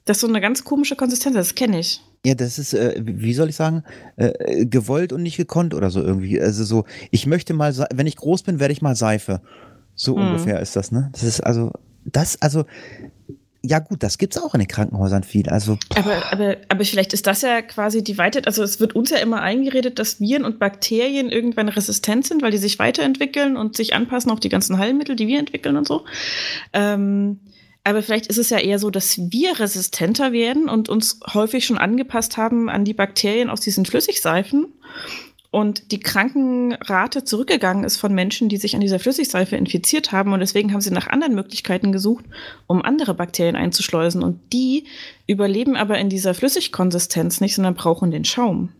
Das 0.04 0.16
ist 0.16 0.20
so 0.22 0.26
eine 0.26 0.40
ganz 0.40 0.64
komische 0.64 0.96
Konsistenz, 0.96 1.36
das 1.36 1.54
kenne 1.54 1.78
ich. 1.78 2.00
Ja, 2.24 2.34
das 2.34 2.58
ist, 2.58 2.72
äh, 2.72 2.94
wie 3.04 3.34
soll 3.34 3.48
ich 3.50 3.56
sagen, 3.56 3.84
äh, 4.16 4.64
gewollt 4.66 5.12
und 5.12 5.22
nicht 5.22 5.36
gekonnt 5.36 5.74
oder 5.74 5.90
so 5.90 6.00
irgendwie. 6.02 6.40
Also 6.40 6.64
so, 6.64 6.84
ich 7.10 7.26
möchte 7.26 7.52
mal, 7.52 7.76
wenn 7.94 8.06
ich 8.06 8.16
groß 8.16 8.42
bin, 8.42 8.58
werde 8.58 8.72
ich 8.72 8.82
mal 8.82 8.96
Seife. 8.96 9.42
So 9.94 10.16
Mhm. 10.16 10.28
ungefähr 10.28 10.60
ist 10.60 10.74
das, 10.76 10.90
ne? 10.92 11.10
Das 11.12 11.22
ist 11.24 11.40
also, 11.40 11.72
das, 12.04 12.40
also, 12.40 12.64
ja 13.64 13.78
gut, 13.78 14.02
das 14.02 14.18
gibt's 14.18 14.38
auch 14.38 14.54
in 14.54 14.58
den 14.58 14.68
Krankenhäusern 14.68 15.22
viel. 15.22 15.48
Also, 15.48 15.78
Aber, 15.94 16.32
aber, 16.32 16.56
aber 16.68 16.84
vielleicht 16.84 17.12
ist 17.12 17.26
das 17.26 17.42
ja 17.42 17.62
quasi 17.62 18.02
die 18.02 18.18
Weite, 18.18 18.42
also 18.46 18.62
es 18.62 18.80
wird 18.80 18.94
uns 18.94 19.10
ja 19.10 19.18
immer 19.18 19.40
eingeredet, 19.40 19.98
dass 19.98 20.20
Viren 20.20 20.44
und 20.44 20.58
Bakterien 20.58 21.30
irgendwann 21.30 21.68
resistent 21.68 22.26
sind, 22.26 22.42
weil 22.42 22.50
die 22.50 22.58
sich 22.58 22.78
weiterentwickeln 22.78 23.56
und 23.56 23.76
sich 23.76 23.94
anpassen 23.94 24.30
auf 24.32 24.40
die 24.40 24.48
ganzen 24.48 24.78
Heilmittel, 24.78 25.14
die 25.14 25.28
wir 25.28 25.38
entwickeln 25.38 25.76
und 25.76 25.86
so. 25.86 26.04
Ähm, 26.72 27.38
aber 27.84 28.02
vielleicht 28.02 28.26
ist 28.26 28.38
es 28.38 28.50
ja 28.50 28.58
eher 28.58 28.78
so, 28.78 28.90
dass 28.90 29.18
wir 29.18 29.58
resistenter 29.58 30.32
werden 30.32 30.68
und 30.68 30.88
uns 30.88 31.20
häufig 31.32 31.64
schon 31.64 31.78
angepasst 31.78 32.36
haben 32.36 32.68
an 32.68 32.84
die 32.84 32.94
Bakterien 32.94 33.50
aus 33.50 33.60
diesen 33.60 33.86
Flüssigseifen. 33.86 34.72
Und 35.52 35.92
die 35.92 36.00
Krankenrate 36.00 37.24
zurückgegangen 37.24 37.84
ist 37.84 37.98
von 37.98 38.14
Menschen, 38.14 38.48
die 38.48 38.56
sich 38.56 38.74
an 38.74 38.80
dieser 38.80 38.98
Flüssigseife 38.98 39.54
infiziert 39.54 40.10
haben. 40.10 40.32
Und 40.32 40.40
deswegen 40.40 40.72
haben 40.72 40.80
sie 40.80 40.90
nach 40.90 41.08
anderen 41.08 41.34
Möglichkeiten 41.34 41.92
gesucht, 41.92 42.24
um 42.66 42.80
andere 42.82 43.12
Bakterien 43.12 43.54
einzuschleusen. 43.54 44.22
Und 44.22 44.40
die 44.54 44.86
überleben 45.26 45.76
aber 45.76 45.98
in 45.98 46.08
dieser 46.08 46.32
Flüssigkonsistenz 46.32 47.42
nicht, 47.42 47.54
sondern 47.54 47.74
brauchen 47.74 48.10
den 48.10 48.24
Schaum. 48.24 48.70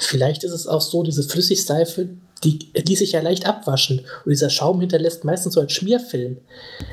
Vielleicht 0.00 0.44
ist 0.44 0.52
es 0.52 0.66
auch 0.66 0.82
so, 0.82 1.02
diese 1.02 1.22
Flüssigseife, 1.22 2.10
die 2.44 2.58
ließ 2.74 2.98
sich 2.98 3.12
ja 3.12 3.20
leicht 3.20 3.46
abwaschen. 3.46 4.00
Und 4.24 4.30
dieser 4.30 4.50
Schaum 4.50 4.80
hinterlässt 4.80 5.24
meistens 5.24 5.54
so 5.54 5.60
einen 5.60 5.70
Schmierfilm. 5.70 6.36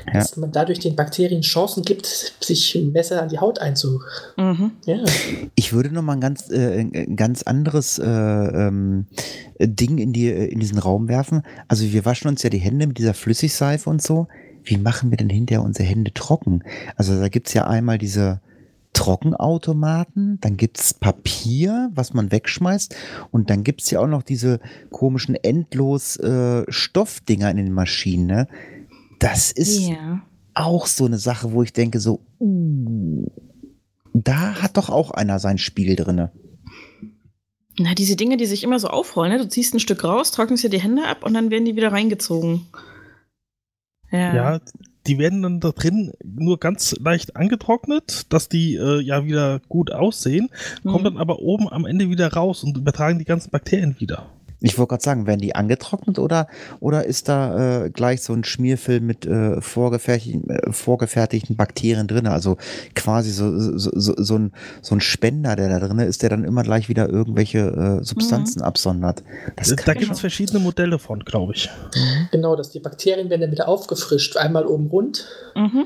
Ja. 0.06 0.14
Dass 0.14 0.36
man 0.36 0.52
dadurch 0.52 0.78
den 0.78 0.96
Bakterien 0.96 1.42
Chancen 1.42 1.82
gibt, 1.82 2.06
sich 2.40 2.74
ein 2.74 2.92
Messer 2.92 3.22
an 3.22 3.28
die 3.28 3.38
Haut 3.38 3.60
einzu. 3.60 4.00
Mhm. 4.36 4.72
Ja. 4.86 5.04
ich 5.54 5.72
würde 5.72 5.90
noch 5.90 6.02
mal 6.02 6.14
ein 6.14 6.20
ganz, 6.20 6.50
äh, 6.50 6.80
ein 6.80 7.16
ganz 7.16 7.42
anderes 7.42 7.98
äh, 7.98 8.06
ähm, 8.06 9.06
Ding 9.60 9.98
in, 9.98 10.12
die, 10.12 10.28
in 10.28 10.60
diesen 10.60 10.78
Raum 10.78 11.08
werfen. 11.08 11.42
Also 11.68 11.92
wir 11.92 12.04
waschen 12.04 12.28
uns 12.28 12.42
ja 12.42 12.50
die 12.50 12.58
Hände 12.58 12.86
mit 12.86 12.98
dieser 12.98 13.14
Flüssigseife 13.14 13.88
und 13.90 14.02
so. 14.02 14.28
Wie 14.64 14.76
machen 14.76 15.10
wir 15.10 15.16
denn 15.16 15.30
hinterher 15.30 15.62
unsere 15.62 15.88
Hände 15.88 16.12
trocken? 16.14 16.62
Also 16.96 17.18
da 17.18 17.28
gibt's 17.28 17.52
ja 17.52 17.66
einmal 17.66 17.98
diese 17.98 18.40
Trockenautomaten, 18.92 20.38
dann 20.40 20.56
gibt's 20.56 20.92
Papier, 20.94 21.90
was 21.94 22.12
man 22.12 22.30
wegschmeißt 22.30 22.94
und 23.30 23.50
dann 23.50 23.64
gibt's 23.64 23.90
ja 23.90 24.00
auch 24.00 24.06
noch 24.06 24.22
diese 24.22 24.60
komischen 24.90 25.34
endlos 25.34 26.16
äh, 26.18 26.64
Stoffdinger 26.68 27.50
in 27.50 27.56
den 27.56 27.72
Maschinen. 27.72 28.26
Ne? 28.26 28.48
Das 29.18 29.50
ist 29.50 29.80
Ja. 29.88 30.22
auch 30.54 30.86
so 30.86 31.06
eine 31.06 31.18
Sache, 31.18 31.52
wo 31.52 31.62
ich 31.62 31.72
denke 31.72 32.00
so, 32.00 32.20
uh, 32.38 33.26
da 34.12 34.60
hat 34.62 34.76
doch 34.76 34.90
auch 34.90 35.10
einer 35.10 35.38
sein 35.38 35.58
Spiel 35.58 35.96
drinne. 35.96 36.30
Na, 37.78 37.94
diese 37.94 38.16
Dinge, 38.16 38.36
die 38.36 38.44
sich 38.44 38.62
immer 38.64 38.78
so 38.78 38.88
aufrollen, 38.88 39.32
ne? 39.32 39.38
du 39.38 39.48
ziehst 39.48 39.72
ein 39.74 39.80
Stück 39.80 40.04
raus, 40.04 40.30
trocknest 40.32 40.64
dir 40.64 40.68
die 40.70 40.80
Hände 40.80 41.06
ab 41.08 41.24
und 41.24 41.32
dann 41.32 41.50
werden 41.50 41.64
die 41.64 41.76
wieder 41.76 41.90
reingezogen. 41.92 42.66
Ja. 44.10 44.34
Ja, 44.34 44.60
die 45.06 45.18
werden 45.18 45.42
dann 45.42 45.60
da 45.60 45.72
drin 45.72 46.12
nur 46.24 46.58
ganz 46.58 46.94
leicht 47.00 47.36
angetrocknet, 47.36 48.32
dass 48.32 48.48
die 48.48 48.76
äh, 48.76 49.00
ja 49.00 49.24
wieder 49.24 49.60
gut 49.68 49.90
aussehen, 49.92 50.48
kommen 50.82 51.00
Mhm. 51.00 51.04
dann 51.04 51.16
aber 51.18 51.40
oben 51.40 51.68
am 51.68 51.86
Ende 51.86 52.08
wieder 52.10 52.32
raus 52.32 52.62
und 52.64 52.76
übertragen 52.76 53.18
die 53.18 53.24
ganzen 53.24 53.50
Bakterien 53.50 53.96
wieder. 53.98 54.26
Ich 54.62 54.78
wollte 54.78 54.90
gerade 54.90 55.02
sagen, 55.02 55.26
werden 55.26 55.40
die 55.40 55.54
angetrocknet 55.54 56.18
oder, 56.18 56.46
oder 56.80 57.04
ist 57.04 57.28
da 57.28 57.84
äh, 57.84 57.90
gleich 57.90 58.22
so 58.22 58.32
ein 58.32 58.44
Schmierfilm 58.44 59.06
mit 59.06 59.26
äh, 59.26 59.60
vorgefertigten, 59.60 60.50
äh, 60.50 60.72
vorgefertigten 60.72 61.56
Bakterien 61.56 62.06
drin? 62.06 62.26
Also 62.26 62.56
quasi 62.94 63.30
so, 63.30 63.58
so, 63.58 63.90
so, 63.94 64.14
so, 64.16 64.38
ein, 64.38 64.52
so 64.80 64.94
ein 64.94 65.00
Spender, 65.00 65.56
der 65.56 65.68
da 65.68 65.86
drin 65.86 65.98
ist, 65.98 66.22
der 66.22 66.30
dann 66.30 66.44
immer 66.44 66.62
gleich 66.62 66.88
wieder 66.88 67.08
irgendwelche 67.08 68.00
äh, 68.00 68.04
Substanzen 68.04 68.62
absondert. 68.62 69.22
Das 69.56 69.74
da 69.84 69.94
gibt 69.94 70.12
es 70.12 70.20
verschiedene 70.20 70.60
Modelle 70.60 70.98
von, 70.98 71.20
glaube 71.20 71.54
ich. 71.54 71.68
Genau, 72.30 72.56
dass 72.56 72.70
die 72.70 72.80
Bakterien 72.80 73.30
werden 73.30 73.42
dann 73.42 73.50
wieder 73.50 73.68
aufgefrischt. 73.68 74.36
Einmal 74.36 74.66
oben 74.66 74.86
rund. 74.88 75.26
Mhm. 75.54 75.84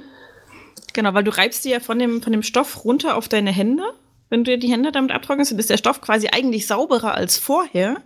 Genau, 0.92 1.12
weil 1.12 1.25
du 1.25 1.37
reibst 1.37 1.64
die 1.64 1.71
ja 1.71 1.80
von 1.80 1.99
dem, 1.99 2.23
von 2.23 2.33
dem 2.33 2.42
Stoff 2.42 2.85
runter 2.85 3.16
auf 3.16 3.28
deine 3.28 3.52
Hände. 3.52 3.83
Wenn 4.28 4.45
du 4.45 4.50
dir 4.50 4.59
die 4.59 4.71
Hände 4.71 4.92
damit 4.92 5.12
abtrocknest, 5.12 5.52
dann 5.52 5.59
ist 5.59 5.71
der 5.71 5.76
Stoff 5.76 6.00
quasi 6.00 6.28
eigentlich 6.28 6.66
sauberer 6.66 7.14
als 7.14 7.38
vorher, 7.38 8.02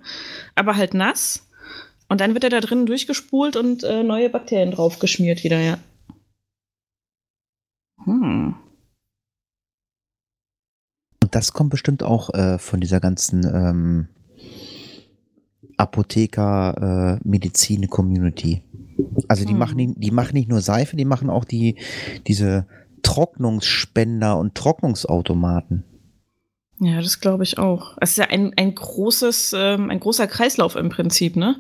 aber 0.55 0.77
halt 0.77 0.95
nass. 0.95 1.49
Und 2.09 2.21
dann 2.21 2.35
wird 2.35 2.45
er 2.45 2.51
da 2.51 2.61
drinnen 2.61 2.87
durchgespult 2.87 3.57
und 3.57 3.85
äh, 3.85 4.03
neue 4.03 4.29
Bakterien 4.29 4.73
draufgeschmiert 4.73 5.45
wieder, 5.45 5.61
ja. 5.61 5.79
Hm. 8.05 8.57
Und 11.23 11.35
das 11.35 11.53
kommt 11.53 11.71
bestimmt 11.71 12.03
auch 12.03 12.35
äh, 12.35 12.59
von 12.59 12.81
dieser 12.81 13.01
ganzen 13.01 13.45
ähm, 13.45 14.09
Apotheker, 15.77 17.19
äh. 17.19 18.63
Also 19.29 19.45
die 19.45 19.53
Hm. 19.53 19.59
machen 19.59 19.77
nicht, 19.77 19.95
die 19.97 20.11
machen 20.11 20.35
nicht 20.35 20.49
nur 20.49 20.61
Seife, 20.61 20.97
die 20.97 21.05
machen 21.05 21.31
auch 21.31 21.45
die 21.45 21.77
diese 22.27 22.67
Trocknungsspender 23.03 24.37
und 24.37 24.55
Trocknungsautomaten. 24.55 25.85
Ja, 26.83 27.03
das 27.03 27.21
glaube 27.21 27.45
ich 27.45 27.59
auch. 27.59 27.99
Es 28.01 28.13
ist 28.13 28.17
ja 28.17 28.25
ein, 28.27 28.55
ein 28.57 28.75
großes, 28.75 29.55
ähm, 29.57 29.91
ein 29.91 30.01
großer 30.01 30.27
Kreislauf 30.27 30.77
im 30.77 30.89
Prinzip, 30.89 31.37
ne? 31.37 31.57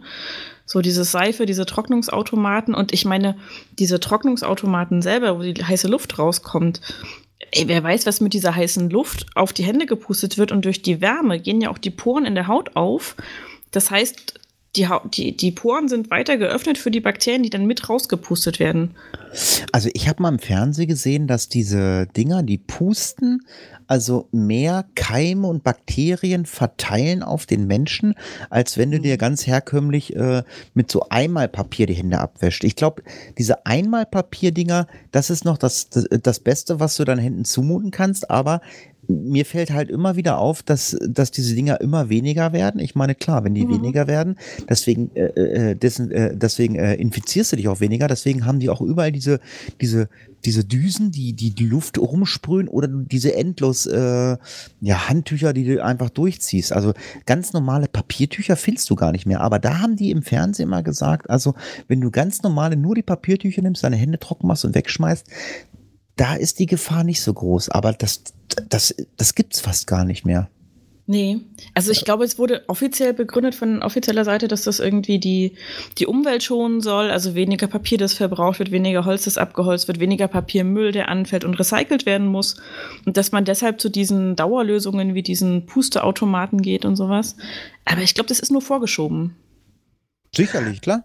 So 0.65 0.81
diese 0.81 1.05
Seife, 1.05 1.47
diese 1.47 1.67
Trocknungsautomaten 1.67 2.75
und 2.75 2.93
ich 2.93 3.05
meine, 3.05 3.37
diese 3.79 4.00
Trocknungsautomaten 4.00 5.03
selber, 5.03 5.39
wo 5.39 5.43
die 5.43 5.62
heiße 5.62 5.89
Luft 5.89 6.19
rauskommt. 6.19 6.81
Ey, 7.50 7.69
wer 7.69 7.83
weiß, 7.83 8.07
was 8.07 8.21
mit 8.21 8.33
dieser 8.33 8.55
heißen 8.55 8.89
Luft 8.89 9.27
auf 9.35 9.53
die 9.53 9.65
Hände 9.65 9.85
gepustet 9.85 10.39
wird 10.39 10.53
und 10.53 10.65
durch 10.65 10.81
die 10.81 11.00
Wärme 11.00 11.39
gehen 11.39 11.61
ja 11.61 11.71
auch 11.71 11.79
die 11.79 11.91
Poren 11.91 12.25
in 12.25 12.35
der 12.35 12.47
Haut 12.47 12.77
auf. 12.77 13.17
Das 13.73 13.91
heißt, 13.91 14.41
die, 14.77 14.87
die, 15.12 15.37
die 15.37 15.50
Poren 15.50 15.89
sind 15.89 16.11
weiter 16.11 16.37
geöffnet 16.37 16.79
für 16.79 16.93
die 16.93 17.00
Bakterien, 17.00 17.43
die 17.43 17.50
dann 17.50 17.67
mit 17.67 17.89
rausgepustet 17.89 18.61
werden. 18.61 18.95
Also 19.73 19.89
ich 19.95 20.09
habe 20.09 20.23
mal 20.23 20.29
im 20.29 20.39
Fernsehen 20.39 20.89
gesehen, 20.89 21.27
dass 21.27 21.49
diese 21.49 22.07
Dinger, 22.17 22.43
die 22.43 22.59
pusten, 22.59 23.43
also 23.89 24.29
mehr 24.31 24.87
Keime 24.95 25.49
und 25.49 25.65
Bakterien 25.65 26.47
verteilen 26.47 27.25
auf 27.25 27.47
den 27.47 27.67
Menschen, 27.67 28.15
als 28.49 28.79
wenn 28.79 28.93
du 28.93 29.00
dir 29.00 29.17
ganz 29.17 29.49
herkömmlich 29.49 30.15
äh, 30.15 30.45
mit 30.75 30.93
so 30.93 31.07
Einmalpapier 31.09 31.87
die 31.87 31.95
Hände 31.95 32.21
abwäscht. 32.21 32.62
Ich 32.62 32.77
glaube, 32.77 33.03
diese 33.39 33.67
Einmalpapier-Dinger, 33.67 34.87
das 35.11 35.31
ist 35.31 35.45
noch 35.45 35.59
das, 35.59 35.91
das, 35.91 36.07
das 36.23 36.39
Beste, 36.39 36.79
was 36.79 36.97
du 36.97 37.05
deinen 37.05 37.19
Händen 37.19 37.45
zumuten 37.45 37.91
kannst, 37.91 38.31
aber 38.31 38.61
mir 39.11 39.45
fällt 39.45 39.71
halt 39.71 39.90
immer 39.90 40.17
wieder 40.17 40.38
auf, 40.38 40.62
dass, 40.62 40.97
dass 41.07 41.31
diese 41.31 41.55
Dinger 41.55 41.81
immer 41.81 42.09
weniger 42.09 42.52
werden. 42.52 42.81
Ich 42.81 42.95
meine, 42.95 43.14
klar, 43.14 43.45
wenn 43.45 43.55
die 43.55 43.64
Mhm. 43.67 43.71
weniger 43.71 44.07
werden, 44.07 44.37
deswegen, 44.69 45.11
äh, 45.14 45.71
äh, 45.71 45.75
dessen, 45.76 46.11
äh, 46.11 46.37
deswegen 46.37 46.76
äh, 46.76 46.95
infizierst 46.95 47.52
du 47.52 47.57
dich 47.57 47.69
auch 47.69 47.81
weniger, 47.81 48.09
deswegen 48.09 48.47
haben 48.47 48.61
die 48.61 48.71
auch 48.71 48.81
überall 48.81 49.12
diese, 49.12 49.40
diese, 49.81 50.09
diese 50.45 50.64
Düsen, 50.64 51.11
die, 51.11 51.35
die 51.35 51.50
die 51.50 51.67
Luft 51.67 51.99
rumsprühen 51.99 52.69
oder 52.69 52.88
diese 52.88 53.35
endlos 53.35 53.87
äh, 53.87 54.37
ja, 54.81 55.09
Handtücher, 55.09 55.52
die 55.52 55.64
du 55.64 55.85
einfach 55.85 56.11
durchziehst. 56.11 56.73
Also 56.73 56.95
ganz 57.26 57.52
normale 57.52 57.88
Papiertücher 57.88 58.57
findest 58.57 58.88
du 58.88 58.95
gar 58.95 59.12
nicht 59.12 59.26
mehr. 59.26 59.40
Aber 59.40 59.59
da 59.59 59.81
haben 59.81 59.97
die 59.97 60.11
im 60.11 60.23
Fernsehen 60.23 60.69
immer 60.69 60.83
gesagt, 60.83 61.29
also 61.29 61.55
wenn 61.88 62.00
du 62.00 62.11
ganz 62.11 62.43
normale 62.43 62.76
nur 62.76 62.95
die 62.95 63.02
Papiertücher 63.02 63.61
nimmst, 63.62 63.85
deine 63.85 63.97
Hände 63.97 64.19
trocken 64.19 64.47
machst 64.47 64.64
und 64.64 64.75
wegschmeißt, 64.75 65.26
da 66.21 66.35
ist 66.35 66.59
die 66.59 66.67
Gefahr 66.67 67.03
nicht 67.03 67.23
so 67.23 67.33
groß. 67.33 67.71
Aber 67.71 67.95
das, 67.95 68.23
das, 68.69 68.95
das 69.17 69.35
gibt's 69.35 69.61
fast 69.61 69.87
gar 69.87 70.05
nicht 70.05 70.27
mehr. 70.27 70.50
Nee, 71.07 71.41
also 71.75 71.91
ich 71.91 72.05
glaube, 72.05 72.23
es 72.25 72.39
wurde 72.39 72.62
offiziell 72.69 73.15
begründet 73.15 73.57
von 73.57 73.83
offizieller 73.83 74.25
Seite, 74.25 74.47
dass 74.47 74.62
das 74.62 74.79
irgendwie 74.79 75.19
die, 75.19 75.57
die 75.99 76.07
Umwelt 76.07 76.45
schonen 76.45 76.83
soll, 76.83 77.11
also 77.11 77.35
weniger 77.35 77.67
Papier, 77.67 77.99
das 77.99 78.15
verbraucht 78.15 78.61
wird, 78.61 78.71
weniger 78.71 79.05
Holz, 79.07 79.25
das 79.25 79.37
abgeholzt 79.37 79.89
wird, 79.89 79.99
weniger 79.99 80.29
Papiermüll, 80.29 80.93
der 80.93 81.09
anfällt 81.09 81.45
und 81.45 81.59
recycelt 81.59 82.07
werden 82.07 82.29
muss. 82.29 82.61
Und 83.07 83.17
dass 83.17 83.33
man 83.33 83.45
deshalb 83.45 83.81
zu 83.81 83.89
diesen 83.89 84.37
Dauerlösungen 84.37 85.15
wie 85.15 85.25
diesen 85.25 85.67
Pusteautomaten 85.67 86.62
geht 86.62 86.85
und 86.85 86.95
sowas. 86.95 87.35
Aber 87.87 88.03
ich 88.03 88.15
glaube, 88.15 88.29
das 88.29 88.39
ist 88.39 88.53
nur 88.53 88.62
vorgeschoben. 88.62 89.35
Sicherlich, 90.37 90.81
klar. 90.81 91.05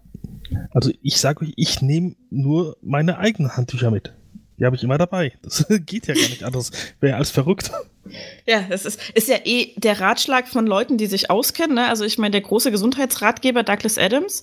Also 0.70 0.92
ich 1.02 1.16
sage 1.16 1.44
euch, 1.44 1.52
ich 1.56 1.82
nehme 1.82 2.14
nur 2.30 2.76
meine 2.80 3.18
eigenen 3.18 3.56
Handtücher 3.56 3.90
mit. 3.90 4.12
Die 4.58 4.64
habe 4.64 4.76
ich 4.76 4.82
immer 4.82 4.98
dabei. 4.98 5.32
Das 5.42 5.66
geht 5.86 6.06
ja 6.06 6.14
gar 6.14 6.28
nicht 6.28 6.44
anders. 6.44 6.70
Wäre 7.00 7.10
ja 7.10 7.16
alles 7.16 7.30
verrückt. 7.30 7.70
Ja, 8.46 8.62
das 8.68 8.84
ist, 8.84 9.00
ist 9.14 9.28
ja 9.28 9.36
eh 9.44 9.72
der 9.76 10.00
Ratschlag 10.00 10.48
von 10.48 10.66
Leuten, 10.66 10.96
die 10.96 11.06
sich 11.06 11.30
auskennen. 11.30 11.74
Ne? 11.74 11.88
Also 11.88 12.04
ich 12.04 12.18
meine, 12.18 12.32
der 12.32 12.40
große 12.40 12.70
Gesundheitsratgeber 12.70 13.62
Douglas 13.64 13.98
Adams 13.98 14.42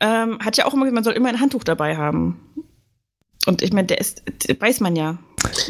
ähm, 0.00 0.38
hat 0.40 0.56
ja 0.56 0.66
auch 0.66 0.74
immer 0.74 0.84
gesagt, 0.84 0.94
man 0.94 1.04
soll 1.04 1.14
immer 1.14 1.28
ein 1.28 1.40
Handtuch 1.40 1.64
dabei 1.64 1.96
haben. 1.96 2.40
Und 3.46 3.62
ich 3.62 3.72
meine, 3.72 3.86
der 3.86 4.00
ist, 4.00 4.22
der 4.48 4.60
weiß 4.60 4.80
man 4.80 4.96
ja. 4.96 5.18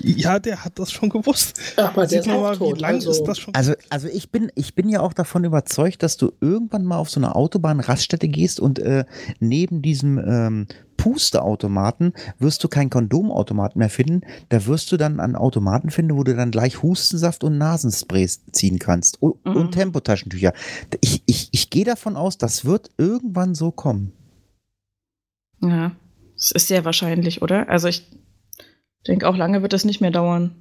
Ja, 0.02 0.38
der 0.38 0.64
hat 0.64 0.78
das 0.78 0.90
schon 0.90 1.11
gewusst. 1.11 1.61
Aber 1.76 2.08
Sieht 2.08 2.20
ist 2.20 2.26
mal, 2.26 2.58
wie 2.58 2.80
lang 2.80 2.94
also- 2.94 3.11
ist 3.11 3.25
das 3.25 3.38
schon? 3.38 3.54
Also, 3.54 3.75
also 3.90 4.08
ich 4.08 4.30
bin, 4.30 4.50
ich 4.54 4.75
bin 4.75 4.88
ja 4.88 5.00
auch 5.00 5.12
davon 5.12 5.44
überzeugt, 5.44 6.02
dass 6.02 6.16
du 6.16 6.32
irgendwann 6.40 6.85
mal 6.85 6.96
auf 6.96 7.11
so 7.11 7.20
eine 7.20 7.35
Autobahnraststätte 7.35 8.28
gehst 8.28 8.61
und 8.61 8.78
äh, 8.78 9.04
neben 9.38 9.82
diesem 9.82 10.18
ähm, 10.18 10.66
Pusteautomaten 11.06 12.14
wirst 12.40 12.64
du 12.64 12.68
keinen 12.68 12.90
Kondomautomaten 12.90 13.78
mehr 13.78 13.90
finden. 13.90 14.22
Da 14.48 14.66
wirst 14.66 14.90
du 14.90 14.96
dann 14.96 15.20
einen 15.20 15.36
Automaten 15.36 15.90
finden, 15.90 16.16
wo 16.16 16.25
du 16.25 16.34
dann 16.34 16.50
gleich 16.50 16.82
Hustensaft 16.82 17.44
und 17.44 17.58
Nasensprays 17.58 18.44
ziehen 18.50 18.80
kannst. 18.80 19.22
Und, 19.22 19.44
Mhm. 19.46 19.56
und 19.56 19.70
Tempotaschentücher. 19.70 20.52
Ich, 21.00 21.22
ich, 21.26 21.48
ich 21.52 21.70
gehe 21.70 21.84
davon 21.84 22.16
aus, 22.16 22.38
das 22.38 22.64
wird 22.64 22.90
irgendwann 22.98 23.54
so 23.54 23.70
kommen. 23.70 24.10
Ja, 25.62 25.92
es 26.36 26.50
ist 26.50 26.66
sehr 26.66 26.84
wahrscheinlich, 26.84 27.40
oder? 27.40 27.68
Also 27.68 27.86
ich 27.86 28.04
denke, 29.06 29.28
auch 29.28 29.36
lange 29.36 29.62
wird 29.62 29.72
das 29.75 29.84
nicht 29.84 30.00
mehr 30.00 30.10
dauern. 30.10 30.56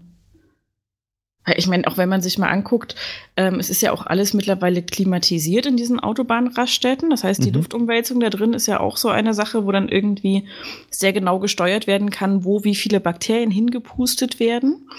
Ich 1.56 1.68
meine, 1.68 1.86
auch 1.88 1.98
wenn 1.98 2.10
man 2.10 2.22
sich 2.22 2.38
mal 2.40 2.50
anguckt, 2.50 2.96
ähm, 3.38 3.60
es 3.60 3.70
ist 3.70 3.82
ja 3.82 3.92
auch 3.92 4.06
alles 4.06 4.34
mittlerweile 4.34 4.82
klimatisiert 4.82 5.68
in 5.68 5.78
diesen 5.78 6.00
Autobahnraststätten. 6.00 7.10
Das 7.12 7.24
heißt, 7.24 7.44
die 7.44 7.50
Mhm. 7.50 7.56
Luftumwälzung 7.58 8.20
da 8.20 8.30
drin 8.30 8.54
ist 8.54 8.68
ja 8.68 8.80
auch 8.80 8.98
so 8.98 9.10
eine 9.10 9.34
Sache, 9.34 9.66
wo 9.66 9.72
dann 9.72 9.90
irgendwie 9.90 10.48
sehr 10.90 11.14
genau 11.14 11.40
gesteuert 11.40 11.86
werden 11.86 12.10
kann, 12.10 12.46
wo 12.46 12.64
wie 12.64 12.76
viele 12.76 13.00
Bakterien 13.00 13.52
hingepustet 13.52 14.40
werden. 14.40 14.90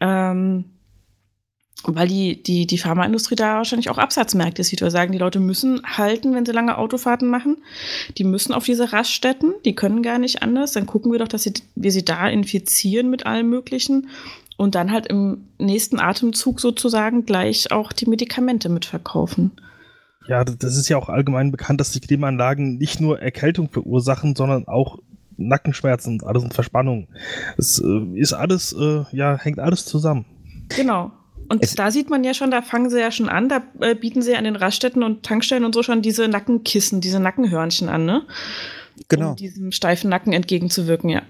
Ähm, 0.00 0.64
weil 1.84 2.08
die, 2.08 2.42
die, 2.42 2.66
die 2.66 2.78
Pharmaindustrie 2.78 3.36
da 3.36 3.56
wahrscheinlich 3.56 3.88
auch 3.90 3.96
Absatzmärkte 3.98 4.64
sieht, 4.64 4.82
weil 4.82 4.90
sagen, 4.90 5.12
die 5.12 5.18
Leute 5.18 5.40
müssen 5.40 5.80
halten, 5.84 6.34
wenn 6.34 6.44
sie 6.44 6.52
lange 6.52 6.76
Autofahrten 6.76 7.28
machen. 7.28 7.56
Die 8.18 8.24
müssen 8.24 8.52
auf 8.52 8.64
diese 8.64 8.92
Raststätten, 8.92 9.54
die 9.64 9.74
können 9.74 10.02
gar 10.02 10.18
nicht 10.18 10.42
anders. 10.42 10.72
Dann 10.72 10.86
gucken 10.86 11.10
wir 11.10 11.18
doch, 11.18 11.28
dass 11.28 11.44
sie, 11.44 11.54
wir 11.76 11.90
sie 11.90 12.04
da 12.04 12.28
infizieren 12.28 13.08
mit 13.08 13.24
allem 13.24 13.48
Möglichen 13.48 14.08
und 14.60 14.74
dann 14.74 14.92
halt 14.92 15.06
im 15.06 15.48
nächsten 15.58 15.98
Atemzug 15.98 16.60
sozusagen 16.60 17.24
gleich 17.24 17.72
auch 17.72 17.92
die 17.92 18.06
Medikamente 18.06 18.68
mitverkaufen. 18.68 19.52
Ja, 20.28 20.44
das- 20.44 20.76
ist 20.76 20.88
ja 20.90 20.98
auch 20.98 21.08
allgemein 21.08 21.50
bekannt, 21.50 21.80
dass 21.80 21.92
die 21.92 22.00
Klimaanlagen 22.00 22.76
nicht 22.76 23.00
nur 23.00 23.20
Erkältung 23.20 23.70
verursachen, 23.70 24.36
sondern 24.36 24.68
auch 24.68 24.98
Nackenschmerzen 25.38 26.12
und 26.20 26.24
alles 26.24 26.42
und 26.44 26.52
Verspannung. 26.52 27.08
Es 27.56 27.78
äh, 27.82 28.18
ist 28.20 28.34
alles, 28.34 28.74
äh, 28.78 29.04
ja, 29.12 29.38
hängt 29.38 29.58
alles 29.58 29.86
zusammen. 29.86 30.26
Genau. 30.76 31.10
Und 31.48 31.62
Es- 31.64 31.74
da 31.74 31.90
sieht 31.90 32.10
man 32.10 32.22
ja 32.22 32.34
schon, 32.34 32.50
da 32.50 32.60
fangen 32.60 32.90
sie 32.90 33.00
ja 33.00 33.10
schon 33.10 33.30
an, 33.30 33.48
da 33.48 33.62
äh, 33.80 33.94
bieten 33.94 34.20
sie 34.20 34.36
an 34.36 34.44
den 34.44 34.56
Raststätten 34.56 35.02
und 35.02 35.22
Tankstellen 35.24 35.64
und 35.64 35.74
so 35.74 35.82
schon 35.82 36.02
diese 36.02 36.28
Nackenkissen, 36.28 37.00
diese 37.00 37.18
Nackenhörnchen 37.18 37.88
an, 37.88 38.04
ne? 38.04 38.22
Genau. 39.08 39.30
Um 39.30 39.36
diesem 39.36 39.72
steifen 39.72 40.10
Nacken 40.10 40.34
entgegenzuwirken, 40.34 41.08
ja. 41.08 41.22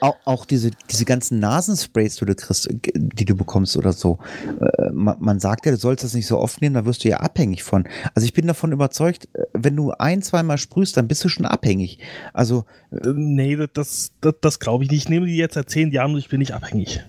Auch, 0.00 0.16
auch 0.24 0.44
diese, 0.44 0.70
diese 0.90 1.04
ganzen 1.04 1.40
Nasensprays, 1.40 2.16
die 2.16 2.26
du 2.26 2.34
kriegst, 2.34 2.70
äh, 2.70 2.78
die 2.94 3.24
du 3.24 3.34
bekommst 3.34 3.76
oder 3.76 3.92
so. 3.92 4.18
Äh, 4.60 4.90
man, 4.92 5.16
man 5.20 5.40
sagt 5.40 5.66
ja, 5.66 5.72
du 5.72 5.78
sollst 5.78 6.04
das 6.04 6.14
nicht 6.14 6.26
so 6.26 6.38
oft 6.38 6.60
nehmen, 6.60 6.74
da 6.74 6.84
wirst 6.84 7.04
du 7.04 7.08
ja 7.08 7.18
abhängig 7.18 7.62
von. 7.62 7.88
Also 8.14 8.26
ich 8.26 8.34
bin 8.34 8.46
davon 8.46 8.72
überzeugt, 8.72 9.28
äh, 9.34 9.44
wenn 9.54 9.76
du 9.76 9.92
ein, 9.92 10.22
zweimal 10.22 10.58
sprühst, 10.58 10.96
dann 10.96 11.08
bist 11.08 11.24
du 11.24 11.28
schon 11.28 11.46
abhängig. 11.46 11.98
Also 12.32 12.64
Äh, 12.90 13.12
nee, 13.14 13.56
das, 13.72 14.12
das, 14.20 14.34
das 14.40 14.60
glaube 14.60 14.84
ich 14.84 14.90
nicht. 14.90 15.04
Ich 15.04 15.08
nehme 15.08 15.26
die 15.26 15.36
jetzt 15.36 15.54
seit 15.54 15.70
zehn 15.70 15.90
Jahren 15.90 16.12
und 16.12 16.18
ich 16.18 16.28
bin 16.28 16.38
nicht 16.38 16.52
abhängig. 16.52 17.02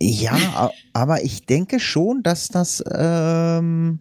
ja, 0.00 0.70
aber 0.92 1.22
ich 1.22 1.46
denke 1.46 1.80
schon, 1.80 2.22
dass 2.22 2.48
das 2.48 2.82
ähm, 2.92 4.00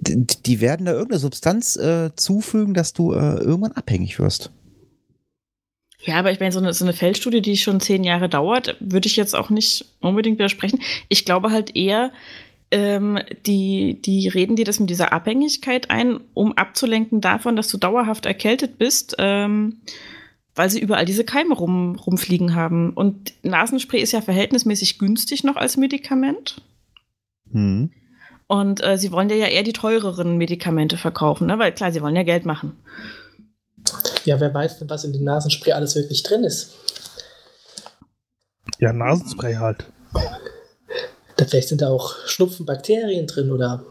die 0.00 0.60
werden 0.60 0.86
da 0.86 0.92
irgendeine 0.92 1.18
Substanz 1.18 1.76
äh, 1.76 2.14
zufügen, 2.14 2.74
dass 2.74 2.92
du 2.92 3.12
äh, 3.12 3.38
irgendwann 3.38 3.72
abhängig 3.72 4.18
wirst. 4.18 4.52
Ja, 6.08 6.16
aber 6.16 6.32
ich 6.32 6.40
meine, 6.40 6.52
so 6.52 6.58
eine, 6.58 6.72
so 6.72 6.86
eine 6.86 6.94
Feldstudie, 6.94 7.42
die 7.42 7.58
schon 7.58 7.80
zehn 7.80 8.02
Jahre 8.02 8.30
dauert, 8.30 8.76
würde 8.80 9.06
ich 9.06 9.16
jetzt 9.16 9.36
auch 9.36 9.50
nicht 9.50 9.84
unbedingt 10.00 10.38
widersprechen. 10.38 10.80
Ich 11.10 11.26
glaube 11.26 11.50
halt 11.50 11.76
eher, 11.76 12.12
ähm, 12.70 13.18
die, 13.44 14.00
die 14.00 14.26
reden 14.28 14.56
dir 14.56 14.64
das 14.64 14.80
mit 14.80 14.88
dieser 14.88 15.12
Abhängigkeit 15.12 15.90
ein, 15.90 16.18
um 16.32 16.54
abzulenken 16.54 17.20
davon, 17.20 17.56
dass 17.56 17.68
du 17.68 17.76
dauerhaft 17.76 18.24
erkältet 18.24 18.78
bist, 18.78 19.16
ähm, 19.18 19.82
weil 20.54 20.70
sie 20.70 20.80
überall 20.80 21.04
diese 21.04 21.24
Keime 21.24 21.54
rum, 21.54 21.96
rumfliegen 21.96 22.54
haben. 22.54 22.94
Und 22.94 23.34
Nasenspray 23.42 24.00
ist 24.00 24.12
ja 24.12 24.22
verhältnismäßig 24.22 24.98
günstig 24.98 25.44
noch 25.44 25.56
als 25.56 25.76
Medikament. 25.76 26.62
Hm. 27.52 27.90
Und 28.46 28.82
äh, 28.82 28.96
sie 28.96 29.12
wollen 29.12 29.28
dir 29.28 29.36
ja 29.36 29.48
eher 29.48 29.62
die 29.62 29.74
teureren 29.74 30.38
Medikamente 30.38 30.96
verkaufen, 30.96 31.48
ne? 31.48 31.58
weil 31.58 31.72
klar, 31.72 31.92
sie 31.92 32.00
wollen 32.00 32.16
ja 32.16 32.22
Geld 32.22 32.46
machen. 32.46 32.78
Ja, 34.28 34.38
wer 34.40 34.52
weiß 34.52 34.80
denn, 34.80 34.90
was 34.90 35.04
in 35.04 35.14
dem 35.14 35.24
Nasenspray 35.24 35.72
alles 35.72 35.96
wirklich 35.96 36.22
drin 36.22 36.44
ist. 36.44 36.74
Ja, 38.78 38.92
Nasenspray 38.92 39.54
halt. 39.54 39.86
Da 41.38 41.46
vielleicht 41.46 41.68
sind 41.68 41.80
da 41.80 41.88
auch 41.88 42.14
Schnupfenbakterien 42.26 43.26
drin 43.26 43.50
oder 43.50 43.86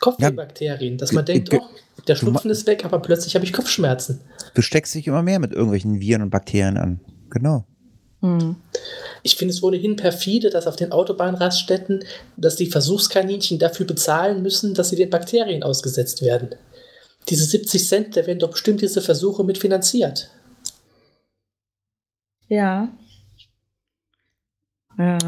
Kopfwehbakterien, 0.00 0.98
dass 0.98 1.12
man 1.12 1.24
denkt, 1.24 1.50
oh, 1.54 1.62
der 2.06 2.16
Schnupfen 2.16 2.50
ist 2.50 2.66
weg, 2.66 2.84
aber 2.84 2.98
plötzlich 3.00 3.36
habe 3.36 3.46
ich 3.46 3.54
Kopfschmerzen. 3.54 4.20
Du 4.52 4.60
steckst 4.60 4.94
dich 4.94 5.06
immer 5.06 5.22
mehr 5.22 5.38
mit 5.38 5.52
irgendwelchen 5.52 5.98
Viren 5.98 6.20
und 6.20 6.30
Bakterien 6.30 6.76
an. 6.76 7.00
Genau. 7.30 7.64
Hm. 8.20 8.56
Ich 9.22 9.36
finde 9.36 9.54
es 9.54 9.62
ohnehin 9.62 9.96
perfide, 9.96 10.50
dass 10.50 10.66
auf 10.66 10.76
den 10.76 10.92
Autobahnraststätten, 10.92 12.04
dass 12.36 12.56
die 12.56 12.66
Versuchskaninchen 12.66 13.58
dafür 13.58 13.86
bezahlen 13.86 14.42
müssen, 14.42 14.74
dass 14.74 14.90
sie 14.90 14.96
den 14.96 15.08
Bakterien 15.08 15.62
ausgesetzt 15.62 16.20
werden. 16.20 16.50
Diese 17.28 17.44
70 17.44 17.86
Cent, 17.86 18.16
da 18.16 18.26
werden 18.26 18.38
doch 18.38 18.50
bestimmt 18.50 18.80
diese 18.80 19.02
Versuche 19.02 19.44
mitfinanziert. 19.44 20.30
Ja. 22.48 22.88
Ja. 24.96 25.18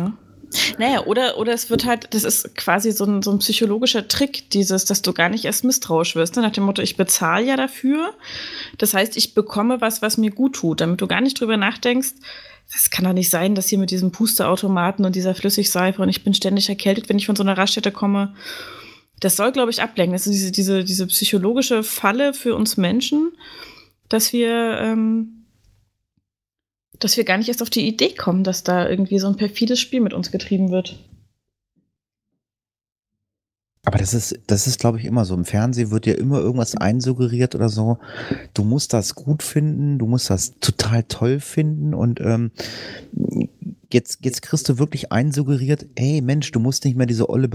Naja, 0.78 1.04
oder, 1.06 1.38
oder 1.38 1.52
es 1.52 1.70
wird 1.70 1.84
halt, 1.84 2.12
das 2.12 2.24
ist 2.24 2.56
quasi 2.56 2.90
so 2.90 3.04
ein, 3.04 3.22
so 3.22 3.30
ein 3.30 3.38
psychologischer 3.38 4.08
Trick, 4.08 4.50
dieses, 4.50 4.84
dass 4.84 5.02
du 5.02 5.12
gar 5.12 5.28
nicht 5.28 5.44
erst 5.44 5.62
misstrauisch 5.62 6.16
wirst. 6.16 6.34
Ne? 6.34 6.42
Nach 6.42 6.50
dem 6.50 6.64
Motto, 6.64 6.82
ich 6.82 6.96
bezahle 6.96 7.46
ja 7.46 7.56
dafür. 7.56 8.14
Das 8.78 8.94
heißt, 8.94 9.16
ich 9.16 9.34
bekomme 9.34 9.80
was, 9.80 10.02
was 10.02 10.16
mir 10.16 10.30
gut 10.30 10.56
tut, 10.56 10.80
damit 10.80 11.00
du 11.00 11.06
gar 11.06 11.20
nicht 11.20 11.40
drüber 11.40 11.56
nachdenkst, 11.56 12.14
das 12.72 12.90
kann 12.90 13.04
doch 13.04 13.12
nicht 13.12 13.30
sein, 13.30 13.54
dass 13.54 13.68
hier 13.68 13.78
mit 13.78 13.90
diesem 13.90 14.12
Pusterautomaten 14.12 15.04
und 15.04 15.16
dieser 15.16 15.34
Flüssigseife 15.34 16.02
und 16.02 16.08
ich 16.08 16.22
bin 16.22 16.34
ständig 16.34 16.68
erkältet, 16.68 17.08
wenn 17.08 17.18
ich 17.18 17.26
von 17.26 17.34
so 17.36 17.42
einer 17.42 17.58
Raststätte 17.58 17.90
komme. 17.90 18.34
Das 19.20 19.36
soll, 19.36 19.52
glaube 19.52 19.70
ich, 19.70 19.82
ablenken. 19.82 20.14
Das 20.14 20.26
ist 20.26 20.34
diese, 20.34 20.50
diese, 20.50 20.84
diese 20.84 21.06
psychologische 21.06 21.82
Falle 21.82 22.32
für 22.32 22.54
uns 22.54 22.76
Menschen, 22.76 23.32
dass 24.08 24.32
wir, 24.32 24.78
ähm, 24.80 25.44
dass 26.98 27.16
wir 27.16 27.24
gar 27.24 27.38
nicht 27.38 27.48
erst 27.48 27.62
auf 27.62 27.70
die 27.70 27.86
Idee 27.86 28.14
kommen, 28.14 28.44
dass 28.44 28.64
da 28.64 28.88
irgendwie 28.88 29.18
so 29.18 29.28
ein 29.28 29.36
perfides 29.36 29.78
Spiel 29.78 30.00
mit 30.00 30.14
uns 30.14 30.30
getrieben 30.30 30.70
wird. 30.70 30.98
Aber 33.84 33.98
das 33.98 34.12
ist, 34.12 34.38
das 34.46 34.66
ist, 34.66 34.78
glaube 34.78 34.98
ich, 34.98 35.06
immer 35.06 35.24
so. 35.24 35.34
Im 35.34 35.46
Fernsehen 35.46 35.90
wird 35.90 36.04
dir 36.04 36.18
immer 36.18 36.38
irgendwas 36.38 36.76
einsuggeriert 36.76 37.54
oder 37.54 37.70
so. 37.70 37.98
Du 38.52 38.62
musst 38.62 38.92
das 38.92 39.14
gut 39.14 39.42
finden, 39.42 39.98
du 39.98 40.06
musst 40.06 40.28
das 40.28 40.58
total 40.60 41.02
toll 41.04 41.40
finden 41.40 41.94
und 41.94 42.20
ähm, 42.20 42.50
jetzt, 43.90 44.18
jetzt 44.22 44.42
kriegst 44.42 44.68
du 44.68 44.78
wirklich 44.78 45.12
einsuggeriert, 45.12 45.86
hey 45.98 46.20
Mensch, 46.20 46.52
du 46.52 46.60
musst 46.60 46.84
nicht 46.84 46.96
mehr 46.96 47.06
diese 47.06 47.30
olle 47.30 47.48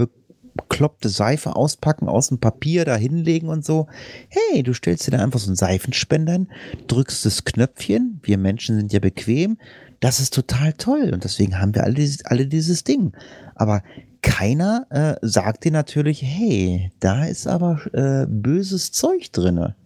bekloppte 0.56 1.08
Seife 1.08 1.54
auspacken, 1.56 2.08
aus 2.08 2.28
dem 2.28 2.38
Papier 2.38 2.84
da 2.84 2.96
hinlegen 2.96 3.48
und 3.48 3.64
so. 3.64 3.86
Hey, 4.28 4.62
du 4.62 4.72
stellst 4.74 5.06
dir 5.06 5.12
da 5.12 5.18
einfach 5.22 5.38
so 5.40 5.48
einen 5.48 5.56
Seifenspender 5.56 6.32
hin, 6.32 6.48
drückst 6.86 7.24
das 7.26 7.44
Knöpfchen, 7.44 8.20
wir 8.22 8.38
Menschen 8.38 8.76
sind 8.76 8.92
ja 8.92 9.00
bequem, 9.00 9.58
das 10.00 10.20
ist 10.20 10.34
total 10.34 10.72
toll 10.74 11.10
und 11.12 11.24
deswegen 11.24 11.58
haben 11.60 11.74
wir 11.74 11.84
alle, 11.84 11.94
dieses- 11.94 12.24
alle 12.24 12.46
dieses 12.46 12.84
Ding. 12.84 13.12
Aber 13.54 13.82
keiner 14.22 14.86
äh, 14.90 15.14
sagt 15.22 15.64
dir 15.64 15.72
natürlich, 15.72 16.20
hey, 16.22 16.92
da 17.00 17.24
ist 17.24 17.46
aber 17.46 17.80
äh, 17.94 18.26
böses 18.28 18.92
Zeug 18.92 19.30
drinne. 19.32 19.76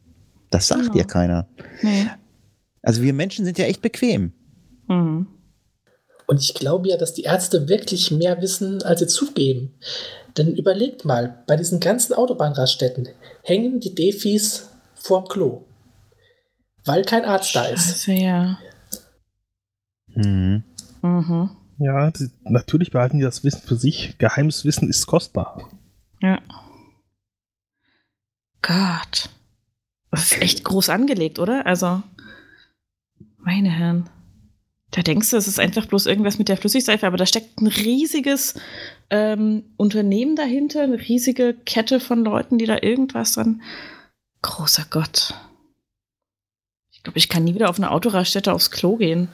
Das 0.50 0.66
sagt 0.68 0.82
Genau. 0.82 0.94
dir 0.94 1.04
keiner. 1.04 1.46
Nee. 1.82 2.06
Also 2.82 3.02
wir 3.02 3.12
Menschen 3.12 3.44
sind 3.44 3.58
ja 3.58 3.66
echt 3.66 3.82
bequem. 3.82 4.32
Mhm. 4.88 5.26
Und 6.30 6.38
ich 6.38 6.54
glaube 6.54 6.88
ja, 6.88 6.96
dass 6.96 7.12
die 7.12 7.24
Ärzte 7.24 7.68
wirklich 7.68 8.12
mehr 8.12 8.40
wissen, 8.40 8.84
als 8.84 9.00
sie 9.00 9.08
zugeben. 9.08 9.74
Denn 10.36 10.54
überlegt 10.54 11.04
mal, 11.04 11.42
bei 11.48 11.56
diesen 11.56 11.80
ganzen 11.80 12.14
Autobahnraststätten 12.14 13.08
hängen 13.42 13.80
die 13.80 13.96
Defis 13.96 14.70
vorm 14.94 15.24
Klo. 15.26 15.64
Weil 16.84 17.04
kein 17.04 17.24
Arzt 17.24 17.56
da 17.56 17.64
ist. 17.64 17.82
Scheiße, 17.82 18.12
ja. 18.12 18.60
Mhm. 20.06 20.62
Mhm. 21.02 21.50
Ja, 21.78 22.12
die, 22.12 22.30
natürlich 22.44 22.92
behalten 22.92 23.18
die 23.18 23.24
das 23.24 23.42
Wissen 23.42 23.62
für 23.62 23.74
sich. 23.74 24.16
Geheimes 24.18 24.64
Wissen 24.64 24.88
ist 24.88 25.08
kostbar. 25.08 25.68
Ja. 26.22 26.38
Gott. 28.62 29.30
Das 30.12 30.30
ist 30.30 30.40
echt 30.40 30.62
groß 30.62 30.90
angelegt, 30.90 31.40
oder? 31.40 31.66
Also, 31.66 32.04
meine 33.36 33.70
Herren. 33.70 34.08
Da 34.90 35.02
denkst 35.02 35.30
du, 35.30 35.36
es 35.36 35.46
ist 35.46 35.60
einfach 35.60 35.86
bloß 35.86 36.06
irgendwas 36.06 36.38
mit 36.38 36.48
der 36.48 36.56
Flüssigseife, 36.56 37.06
aber 37.06 37.16
da 37.16 37.26
steckt 37.26 37.60
ein 37.60 37.68
riesiges 37.68 38.54
ähm, 39.10 39.62
Unternehmen 39.76 40.34
dahinter, 40.34 40.82
eine 40.82 40.98
riesige 40.98 41.54
Kette 41.64 42.00
von 42.00 42.24
Leuten, 42.24 42.58
die 42.58 42.66
da 42.66 42.78
irgendwas 42.80 43.32
dran. 43.32 43.62
Großer 44.42 44.86
Gott. 44.90 45.34
Ich 46.90 47.04
glaube, 47.04 47.18
ich 47.18 47.28
kann 47.28 47.44
nie 47.44 47.54
wieder 47.54 47.70
auf 47.70 47.78
eine 47.78 47.92
Autoraststätte 47.92 48.52
aufs 48.52 48.70
Klo 48.70 48.96
gehen. 48.96 49.28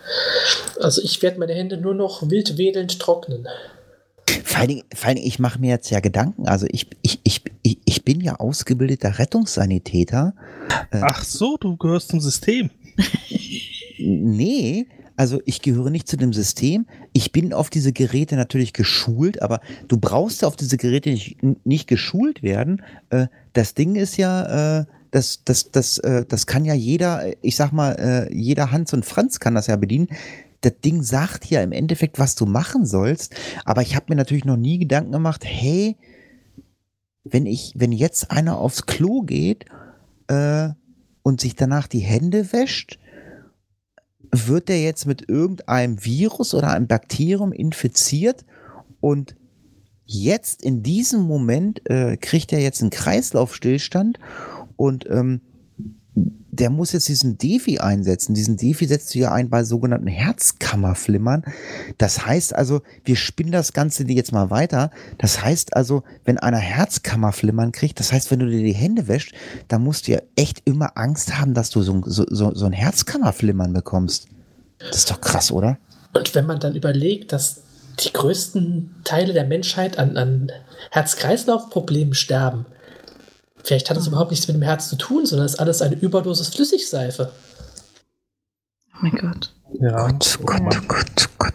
Also 0.81 1.03
ich 1.03 1.23
werde 1.23 1.39
meine 1.39 1.55
Hände 1.55 1.79
nur 1.79 1.95
noch 1.95 2.29
wild 2.31 2.59
wedelnd 2.59 2.99
trocknen. 3.01 3.49
Vor 4.45 4.59
allen 4.59 4.69
Dingen, 4.69 4.85
vor 4.95 5.09
allen 5.09 5.17
Dingen 5.17 5.27
ich 5.27 5.39
mache 5.39 5.59
mir 5.59 5.71
jetzt 5.71 5.91
ja 5.91 6.01
Gedanken. 6.01 6.47
Also 6.47 6.67
ich, 6.71 6.87
ich, 7.03 7.21
ich, 7.25 7.43
ich, 7.63 7.79
ich 7.85 8.05
bin 8.05 8.21
ja 8.21 8.37
ausgebildeter 8.37 9.19
Rettungssanitäter. 9.19 10.35
Ach 10.93 11.25
so, 11.25 11.57
du 11.57 11.77
gehörst 11.77 12.11
zum 12.11 12.21
System. 12.21 12.71
Nee, 13.99 14.87
also 15.17 15.41
ich 15.47 15.63
gehöre 15.63 15.91
nicht 15.91 16.09
zu 16.09 16.17
dem 16.17 16.33
System. 16.33 16.87
Ich 17.13 17.33
bin 17.33 17.53
auf 17.53 17.71
diese 17.71 17.93
Geräte 17.93 18.37
natürlich 18.37 18.73
geschult, 18.73 19.41
aber 19.43 19.61
du 19.89 19.97
brauchst 19.99 20.45
auf 20.45 20.57
diese 20.57 20.77
Geräte 20.77 21.11
nicht, 21.11 21.39
nicht 21.65 21.87
geschult 21.87 22.43
werden. 22.43 22.83
Äh, 23.11 23.27
das 23.55 23.75
Ding 23.75 23.97
ist 23.97 24.19
ja, 24.19 24.81
äh, 24.81 24.85
das, 25.11 25.43
das, 25.45 25.71
das, 25.71 25.99
äh, 25.99 26.27
das 26.27 26.47
kann 26.47 26.67
ja 26.67 26.75
jeder, 26.75 27.25
ich 27.43 27.57
sag 27.57 27.73
mal, 27.73 28.29
jeder 28.31 28.73
Hans 28.73 28.93
und 28.93 29.07
Franz 29.07 29.41
kann 29.41 29.55
das 29.55 29.67
ja 29.67 29.77
bedienen. 29.77 30.09
Das 30.61 30.75
Ding 30.85 31.03
sagt 31.03 31.47
ja 31.47 31.63
im 31.63 31.73
Endeffekt, 31.73 32.19
was 32.19 32.35
du 32.35 32.45
machen 32.45 32.85
sollst. 32.85 33.35
Aber 33.65 33.83
ich 33.83 33.97
habe 33.97 34.07
mir 34.11 34.17
natürlich 34.17 34.45
noch 34.45 34.57
nie 34.57 34.79
Gedanken 34.79 35.13
gemacht, 35.13 35.45
hey, 35.45 35.97
wenn 37.25 37.47
ich, 37.47 37.73
wenn 37.77 37.93
jetzt 37.93 38.31
einer 38.31 38.59
aufs 38.59 38.87
Klo 38.87 39.23
geht 39.23 39.65
äh, 40.29 40.69
und 41.23 41.41
sich 41.41 41.57
danach 41.57 41.87
die 41.87 42.01
Hände 42.01 42.53
wäscht, 42.53 42.99
wird 44.33 44.69
der 44.69 44.81
jetzt 44.81 45.07
mit 45.07 45.29
irgendeinem 45.29 46.05
Virus 46.05 46.55
oder 46.55 46.71
einem 46.71 46.87
Bakterium 46.87 47.53
infiziert 47.53 48.45
und 49.01 49.37
jetzt 50.05 50.63
in 50.63 50.83
diesem 50.83 51.23
Moment 51.23 51.89
äh, 51.91 52.17
kriegt 52.17 52.53
er 52.53 52.61
jetzt 52.61 52.81
einen 52.81 52.91
Kreislaufstillstand 52.91 54.19
und 54.77 55.07
ähm, 55.09 55.41
der 56.59 56.71
muss 56.71 56.93
jetzt 56.93 57.09
diesen 57.09 57.39
Defi 57.39 57.79
einsetzen. 57.79 58.35
Diesen 58.35 58.57
Defi 58.57 58.87
setzt 58.87 59.15
du 59.15 59.19
ja 59.19 59.33
ein 59.33 59.51
bei 59.51 59.65
sogenannten 59.65 60.07
Herzkammerflimmern. 60.07 61.45
Das 61.99 62.27
heißt 62.27 62.55
also, 62.55 62.83
wir 63.05 63.17
spinnen 63.17 63.53
das 63.53 63.73
Ganze 63.73 64.05
jetzt 64.05 64.33
mal 64.33 64.51
weiter. 64.51 64.91
Das 65.19 65.43
heißt 65.43 65.77
also, 65.77 66.03
wenn 66.25 66.39
einer 66.39 66.59
Herzkammerflimmern 66.59 67.73
kriegt, 67.73 68.01
das 68.01 68.13
heißt, 68.13 68.31
wenn 68.31 68.41
du 68.41 68.47
dir 68.47 68.63
die 68.63 68.75
Hände 68.75 69.09
wäschst, 69.09 69.33
dann 69.69 69.83
musst 69.83 70.09
du 70.09 70.13
ja 70.13 70.21
echt 70.37 70.63
immer 70.65 70.97
Angst 70.97 71.39
haben, 71.39 71.55
dass 71.55 71.71
du 71.71 71.83
so, 71.83 72.03
so, 72.05 72.25
so, 72.29 72.55
so 72.55 72.67
ein 72.67 72.73
Herzkammerflimmern 72.73 73.73
bekommst. 73.73 74.29
Das 74.79 74.97
ist 74.97 75.11
doch 75.11 75.21
krass, 75.21 75.51
oder? 75.51 75.79
Und 76.15 76.35
wenn 76.35 76.47
man 76.47 76.61
dann 76.61 76.75
überlegt, 76.75 77.33
dass 77.33 77.63
die 78.01 78.13
größten 78.13 78.95
Teile 79.05 79.33
der 79.33 79.45
Menschheit 79.45 79.99
an, 79.99 80.17
an 80.17 80.53
Herz-Kreislauf-Problemen 80.91 82.15
sterben, 82.15 82.67
vielleicht 83.67 83.91
hat 83.91 83.97
das 83.97 84.07
überhaupt 84.07 84.31
nichts 84.31 84.47
mit 84.49 84.57
dem 84.57 84.63
Herz 84.63 84.89
zu 84.89 84.97
tun, 84.97 85.27
sondern 85.27 85.47
ist 85.47 85.59
alles 85.61 85.83
eine 85.83 85.97
Überdosis 85.97 86.49
Flüssigseife. 86.49 87.33
Oh 88.95 88.99
mein 89.03 89.13
Gott. 89.13 89.53
Ja, 89.81 90.07
Gott, 90.09 90.39
Gott, 90.45 90.61
aber 90.61 90.81
Gott, 90.87 91.29
Gott. 91.39 91.55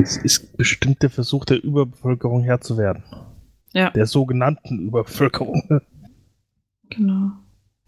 es 0.00 0.16
ist 0.16 0.56
bestimmt 0.56 1.02
der 1.02 1.10
Versuch 1.10 1.44
der 1.44 1.62
Überbevölkerung 1.62 2.42
Herr 2.42 2.60
zu 2.60 2.78
werden. 2.78 3.04
Ja, 3.72 3.90
Der 3.90 4.06
sogenannten 4.06 4.78
Überbevölkerung. 4.80 5.62
genau. 6.88 7.30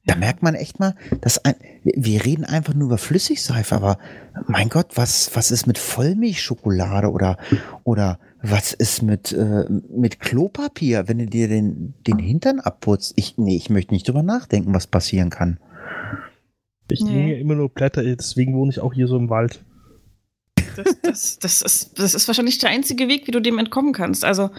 Da 0.05 0.17
merkt 0.17 0.43
man 0.43 0.55
echt 0.57 0.81
mal, 0.81 0.97
dass 1.21 1.45
ein, 1.45 1.55
wir 1.85 2.25
reden 2.25 2.45
einfach 2.45 2.75
nur 2.75 2.89
über 2.89 2.99
Flüssigseife, 2.99 3.77
aber 3.77 3.99
mein 4.49 4.69
Gott, 4.69 4.89
was, 4.97 5.31
was 5.35 5.53
ist 5.53 5.67
mit 5.69 5.79
Vollmilchschokolade 5.79 7.09
oder, 7.11 7.37
oder 7.85 8.19
was 8.43 8.73
ist 8.73 9.03
mit, 9.03 9.31
äh, 9.33 9.65
mit 9.71 10.19
Klopapier, 10.19 11.07
wenn 11.07 11.19
du 11.19 11.27
dir 11.27 11.47
den, 11.47 11.95
den 12.07 12.19
Hintern 12.19 12.59
abputzt? 12.59 13.13
Ich, 13.15 13.39
nee, 13.39 13.57
ich 13.57 13.71
möchte 13.71 13.95
nicht 13.95 14.09
drüber 14.09 14.25
nachdenken, 14.25 14.75
was 14.75 14.89
passieren 14.89 15.31
kann. 15.31 15.61
Ich 16.91 17.01
Nee. 17.01 17.11
nehme 17.13 17.33
ja 17.35 17.39
immer 17.39 17.55
nur 17.55 17.69
Blätter, 17.69 18.03
deswegen 18.03 18.55
wohne 18.55 18.73
ich 18.73 18.81
auch 18.81 18.93
hier 18.93 19.07
so 19.07 19.17
im 19.17 19.31
Wald. 19.31 19.65
Das, 20.77 21.01
das, 21.03 21.39
das, 21.39 21.63
ist, 21.63 21.99
das 21.99 22.15
ist 22.15 22.27
wahrscheinlich 22.27 22.59
der 22.59 22.71
einzige 22.71 23.07
Weg, 23.07 23.27
wie 23.27 23.31
du 23.31 23.41
dem 23.41 23.59
entkommen 23.59 23.93
kannst. 23.93 24.25
Also, 24.25 24.51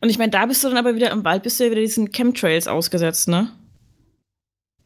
und 0.00 0.10
ich 0.10 0.18
meine, 0.18 0.30
da 0.30 0.44
bist 0.46 0.62
du 0.62 0.68
dann 0.68 0.76
aber 0.76 0.94
wieder 0.94 1.10
im 1.10 1.24
Wald, 1.24 1.42
bist 1.42 1.58
du 1.58 1.64
ja 1.64 1.70
wieder 1.70 1.80
diesen 1.80 2.10
Chemtrails 2.10 2.68
ausgesetzt, 2.68 3.28
ne? 3.28 3.48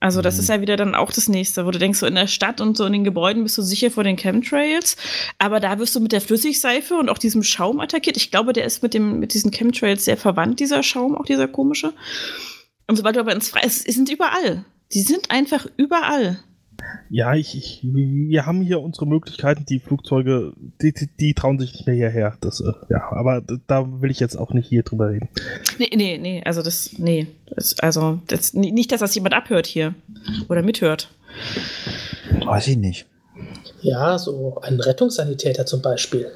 Also, 0.01 0.23
das 0.23 0.35
Mhm. 0.37 0.41
ist 0.41 0.49
ja 0.49 0.61
wieder 0.61 0.77
dann 0.77 0.95
auch 0.95 1.11
das 1.11 1.29
nächste, 1.29 1.67
wo 1.67 1.71
du 1.71 1.79
denkst, 1.79 1.99
so 1.99 2.07
in 2.07 2.15
der 2.15 2.27
Stadt 2.29 2.61
und 2.61 2.77
so 2.77 2.85
in 2.87 2.93
den 2.93 3.05
Gebäuden 3.05 3.43
bist 3.43 3.59
du 3.59 3.63
sicher 3.63 3.91
vor 3.91 4.05
den 4.05 4.17
Chemtrails. 4.17 4.97
Aber 5.39 5.59
da 5.61 5.79
wirst 5.79 5.97
du 5.97 6.01
mit 6.01 6.13
der 6.13 6.21
Flüssigseife 6.21 6.95
und 6.95 7.09
auch 7.09 7.19
diesem 7.19 7.43
Schaum 7.43 7.81
attackiert. 7.81 8.17
Ich 8.17 8.31
glaube, 8.31 8.53
der 8.53 8.65
ist 8.65 8.83
mit, 8.83 8.95
dem, 8.95 9.19
mit 9.19 9.35
diesen 9.35 9.51
Chemtrails 9.51 10.05
sehr 10.05 10.17
verwandt, 10.17 10.61
dieser 10.61 10.83
Schaum, 10.83 11.17
auch 11.17 11.25
dieser 11.25 11.49
komische. 11.49 11.93
Und 12.87 12.97
sobald 12.97 13.17
du 13.17 13.21
aber 13.21 13.33
ins 13.33 13.49
Freie, 13.49 13.67
es 13.67 13.79
sind 13.81 14.09
überall. 14.11 14.65
Die 14.93 15.03
sind 15.03 15.31
einfach 15.31 15.67
überall. 15.77 16.39
Ja, 17.11 17.35
ich, 17.35 17.57
ich, 17.57 17.81
wir 17.83 18.47
haben 18.47 18.61
hier 18.61 18.81
unsere 18.81 19.07
Möglichkeiten, 19.07 19.65
die 19.67 19.79
Flugzeuge, 19.79 20.53
die, 20.83 20.93
die, 20.93 21.09
die 21.19 21.35
trauen 21.35 21.59
sich 21.59 21.73
nicht 21.73 21.87
mehr 21.87 21.97
hierher. 21.97 22.37
Das, 22.41 22.61
äh, 22.61 22.73
ja, 22.91 23.11
aber 23.11 23.43
da 23.67 24.01
will 24.01 24.11
ich 24.11 24.21
jetzt 24.21 24.37
auch 24.37 24.53
nicht 24.53 24.69
hier 24.69 24.83
drüber 24.83 25.09
reden. 25.09 25.29
Nee, 25.79 25.91
nee, 25.95 26.19
nee, 26.19 26.43
also 26.45 26.63
das, 26.63 26.99
nee. 26.99 27.27
Das, 27.55 27.79
also, 27.81 28.21
das, 28.27 28.55
nicht, 28.55 28.93
dass 28.93 29.01
das 29.01 29.15
jemand 29.15 29.35
abhört 29.35 29.67
hier. 29.67 29.95
Oder 30.49 30.63
mithört. 30.63 31.11
Weiß 32.45 32.69
ich 32.69 32.77
nicht. 32.77 33.07
Ja, 33.81 34.19
so 34.19 34.59
ein 34.63 34.81
Rettungssanitäter 34.81 35.65
zum 35.65 35.83
Beispiel. 35.83 36.31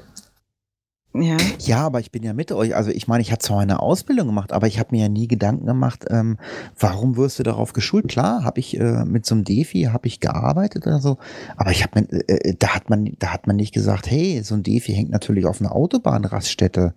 Ja. 1.15 1.37
Ja, 1.59 1.85
aber 1.85 2.01
ich 2.01 2.11
bin 2.11 2.23
ja 2.23 2.33
mit 2.33 2.53
euch. 2.53 2.75
Also 2.75 2.91
ich 2.91 3.07
meine, 3.07 3.21
ich 3.21 3.31
habe 3.33 3.41
zwar 3.41 3.61
eine 3.61 3.81
Ausbildung 3.81 4.29
gemacht, 4.29 4.51
aber 4.53 4.67
ich 4.67 4.79
habe 4.79 4.89
mir 4.93 5.03
ja 5.03 5.09
nie 5.09 5.29
Gedanken 5.29 5.67
gemacht, 5.67 6.07
ähm, 6.09 6.39
warum 6.79 7.17
wirst 7.17 7.39
du 7.39 7.43
darauf 7.43 7.75
geschult? 7.75 8.09
Klar, 8.09 8.45
habe 8.45 8.61
ich 8.61 8.79
äh, 8.81 9.05
mit 9.05 9.27
so 9.27 9.35
einem 9.35 9.45
Defi 9.45 9.91
habe 9.93 10.07
ich 10.07 10.21
gearbeitet 10.21 10.87
oder 10.87 11.01
so, 11.01 11.19
aber 11.57 11.71
ich 11.71 11.83
habe 11.83 12.01
mir, 12.01 12.29
äh, 12.29 12.55
da 12.59 12.69
hat 12.69 12.89
man, 12.89 13.13
da 13.19 13.29
hat 13.29 13.47
man 13.47 13.57
nicht 13.57 13.75
gesagt, 13.75 14.11
hey, 14.11 14.43
so 14.43 14.55
ein 14.55 14.63
Defi 14.63 14.95
hängt 14.95 15.11
natürlich 15.11 15.45
auf 15.45 15.61
einer 15.61 15.75
Autobahnraststätte. 15.75 16.95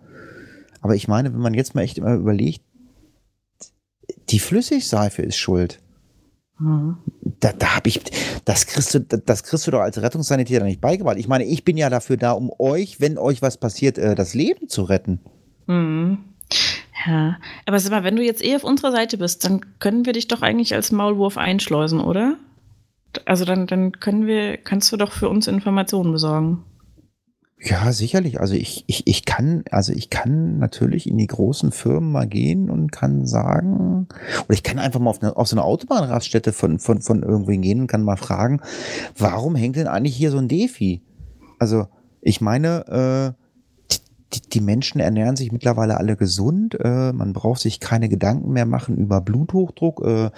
Aber 0.79 0.95
ich 0.95 1.07
meine, 1.07 1.33
wenn 1.33 1.41
man 1.41 1.53
jetzt 1.53 1.75
mal 1.75 1.81
echt 1.81 1.97
immer 1.97 2.13
überlegt, 2.13 2.61
die 4.29 4.39
Flüssigseife 4.39 5.23
ist 5.23 5.37
schuld. 5.37 5.81
Mhm. 6.59 6.97
Da, 7.39 7.51
da 7.51 7.75
habe 7.75 7.89
ich, 7.89 8.01
das 8.45 8.65
kriegst 8.65 8.93
du, 8.93 8.99
das 8.99 9.43
kriegst 9.43 9.67
du 9.67 9.71
doch 9.71 9.81
als 9.81 10.01
Rettungssanitäter 10.01 10.63
nicht 10.63 10.81
beigebracht. 10.81 11.17
Ich 11.17 11.27
meine, 11.27 11.43
ich 11.43 11.65
bin 11.65 11.77
ja 11.77 11.89
dafür 11.89 12.17
da, 12.17 12.31
um 12.31 12.51
euch, 12.59 13.01
wenn 13.01 13.17
euch 13.17 13.41
was 13.41 13.57
passiert, 13.57 13.97
äh, 13.97 14.15
das 14.15 14.33
Leben 14.33 14.69
zu 14.69 14.83
retten. 14.83 15.19
Mhm. 15.67 16.19
Ja. 17.05 17.37
Aber 17.65 17.79
sag 17.79 17.91
mal, 17.91 18.03
wenn 18.03 18.15
du 18.15 18.23
jetzt 18.23 18.43
eh 18.43 18.55
auf 18.55 18.63
unserer 18.63 18.91
Seite 18.91 19.17
bist, 19.17 19.43
dann 19.45 19.79
können 19.79 20.05
wir 20.05 20.13
dich 20.13 20.27
doch 20.27 20.41
eigentlich 20.41 20.73
als 20.73 20.91
Maulwurf 20.91 21.37
einschleusen, 21.37 21.99
oder? 21.99 22.37
Also 23.25 23.45
dann, 23.45 23.67
dann 23.67 23.93
können 23.93 24.25
wir, 24.25 24.57
kannst 24.57 24.91
du 24.91 24.97
doch 24.97 25.11
für 25.11 25.29
uns 25.29 25.47
Informationen 25.47 26.11
besorgen. 26.11 26.63
Ja, 27.57 27.91
sicherlich. 27.93 28.39
Also 28.41 28.53
ich, 28.53 28.83
ich, 28.87 29.07
ich 29.07 29.25
kann, 29.25 29.63
also 29.71 29.93
ich 29.93 30.09
kann 30.09 30.59
natürlich 30.59 31.07
in 31.09 31.17
die 31.17 31.27
großen 31.27 31.71
Firmen 31.71 32.11
mal 32.11 32.27
gehen 32.27 32.69
und 32.69 32.91
kann 32.91 33.25
sagen, 33.25 34.07
oder 34.45 34.53
ich 34.53 34.61
kann 34.63 34.77
einfach 34.77 34.99
mal 34.99 35.09
auf, 35.09 35.21
eine, 35.21 35.35
auf 35.37 35.47
so 35.47 35.55
eine 35.55 35.63
Autobahnraststätte 35.63 36.51
von, 36.51 36.79
von, 36.79 37.01
von 37.01 37.23
irgendwen 37.23 37.61
gehen 37.61 37.81
und 37.81 37.87
kann 37.87 38.03
mal 38.03 38.17
fragen, 38.17 38.61
warum 39.17 39.55
hängt 39.55 39.77
denn 39.77 39.87
eigentlich 39.87 40.15
hier 40.15 40.31
so 40.31 40.37
ein 40.37 40.49
Defi? 40.49 41.01
Also 41.57 41.87
ich 42.21 42.41
meine, 42.41 43.33
äh, 43.37 43.45
die, 44.33 44.41
die 44.41 44.61
Menschen 44.61 44.99
ernähren 44.99 45.37
sich 45.37 45.51
mittlerweile 45.51 45.97
alle 45.97 46.17
gesund. 46.17 46.77
Äh, 46.79 47.13
man 47.13 47.33
braucht 47.33 47.61
sich 47.61 47.79
keine 47.79 48.09
Gedanken 48.09 48.51
mehr 48.51 48.65
machen 48.65 48.97
über 48.97 49.21
Bluthochdruck, 49.21 50.05
äh, 50.05 50.29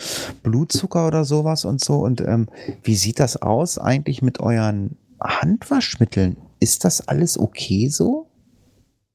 Blutzucker 0.43 1.07
oder 1.07 1.25
sowas 1.25 1.65
und 1.65 1.83
so. 1.83 1.95
Und 1.95 2.21
ähm, 2.21 2.47
wie 2.83 2.95
sieht 2.95 3.19
das 3.19 3.41
aus 3.41 3.79
eigentlich 3.79 4.21
mit 4.21 4.39
euren 4.39 4.97
Handwaschmitteln? 5.19 6.37
Ist 6.59 6.85
das 6.85 7.07
alles 7.07 7.39
okay 7.39 7.89
so? 7.89 8.27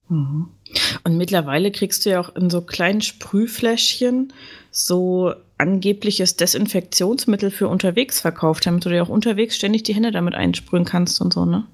Mhm. 0.09 0.48
Und 1.05 1.16
mittlerweile 1.16 1.70
kriegst 1.70 2.05
du 2.05 2.11
ja 2.11 2.20
auch 2.20 2.35
in 2.35 2.50
so 2.50 2.61
kleinen 2.61 3.00
Sprühfläschchen 3.00 4.33
so 4.70 5.33
angebliches 5.59 6.37
Desinfektionsmittel 6.37 7.50
für 7.50 7.68
unterwegs 7.68 8.20
verkauft, 8.20 8.66
damit 8.66 8.85
du 8.85 8.88
dir 8.88 9.02
auch 9.02 9.09
unterwegs 9.09 9.57
ständig 9.57 9.85
die 9.85 9.94
Hände 9.94 10.11
damit 10.11 10.35
einsprühen 10.35 10.85
kannst 10.85 11.20
und 11.20 11.33
so, 11.33 11.44
ne? 11.44 11.66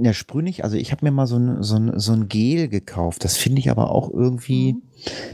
Ja, 0.00 0.12
sprüh 0.12 0.42
nicht. 0.42 0.64
Also 0.64 0.76
ich 0.76 0.92
habe 0.92 1.04
mir 1.04 1.10
mal 1.10 1.26
so 1.26 1.36
ein, 1.36 1.62
so, 1.62 1.76
ein, 1.76 1.98
so 1.98 2.12
ein 2.12 2.28
Gel 2.28 2.68
gekauft. 2.68 3.24
Das 3.24 3.36
finde 3.36 3.60
ich 3.60 3.70
aber 3.70 3.90
auch 3.90 4.10
irgendwie, 4.12 4.76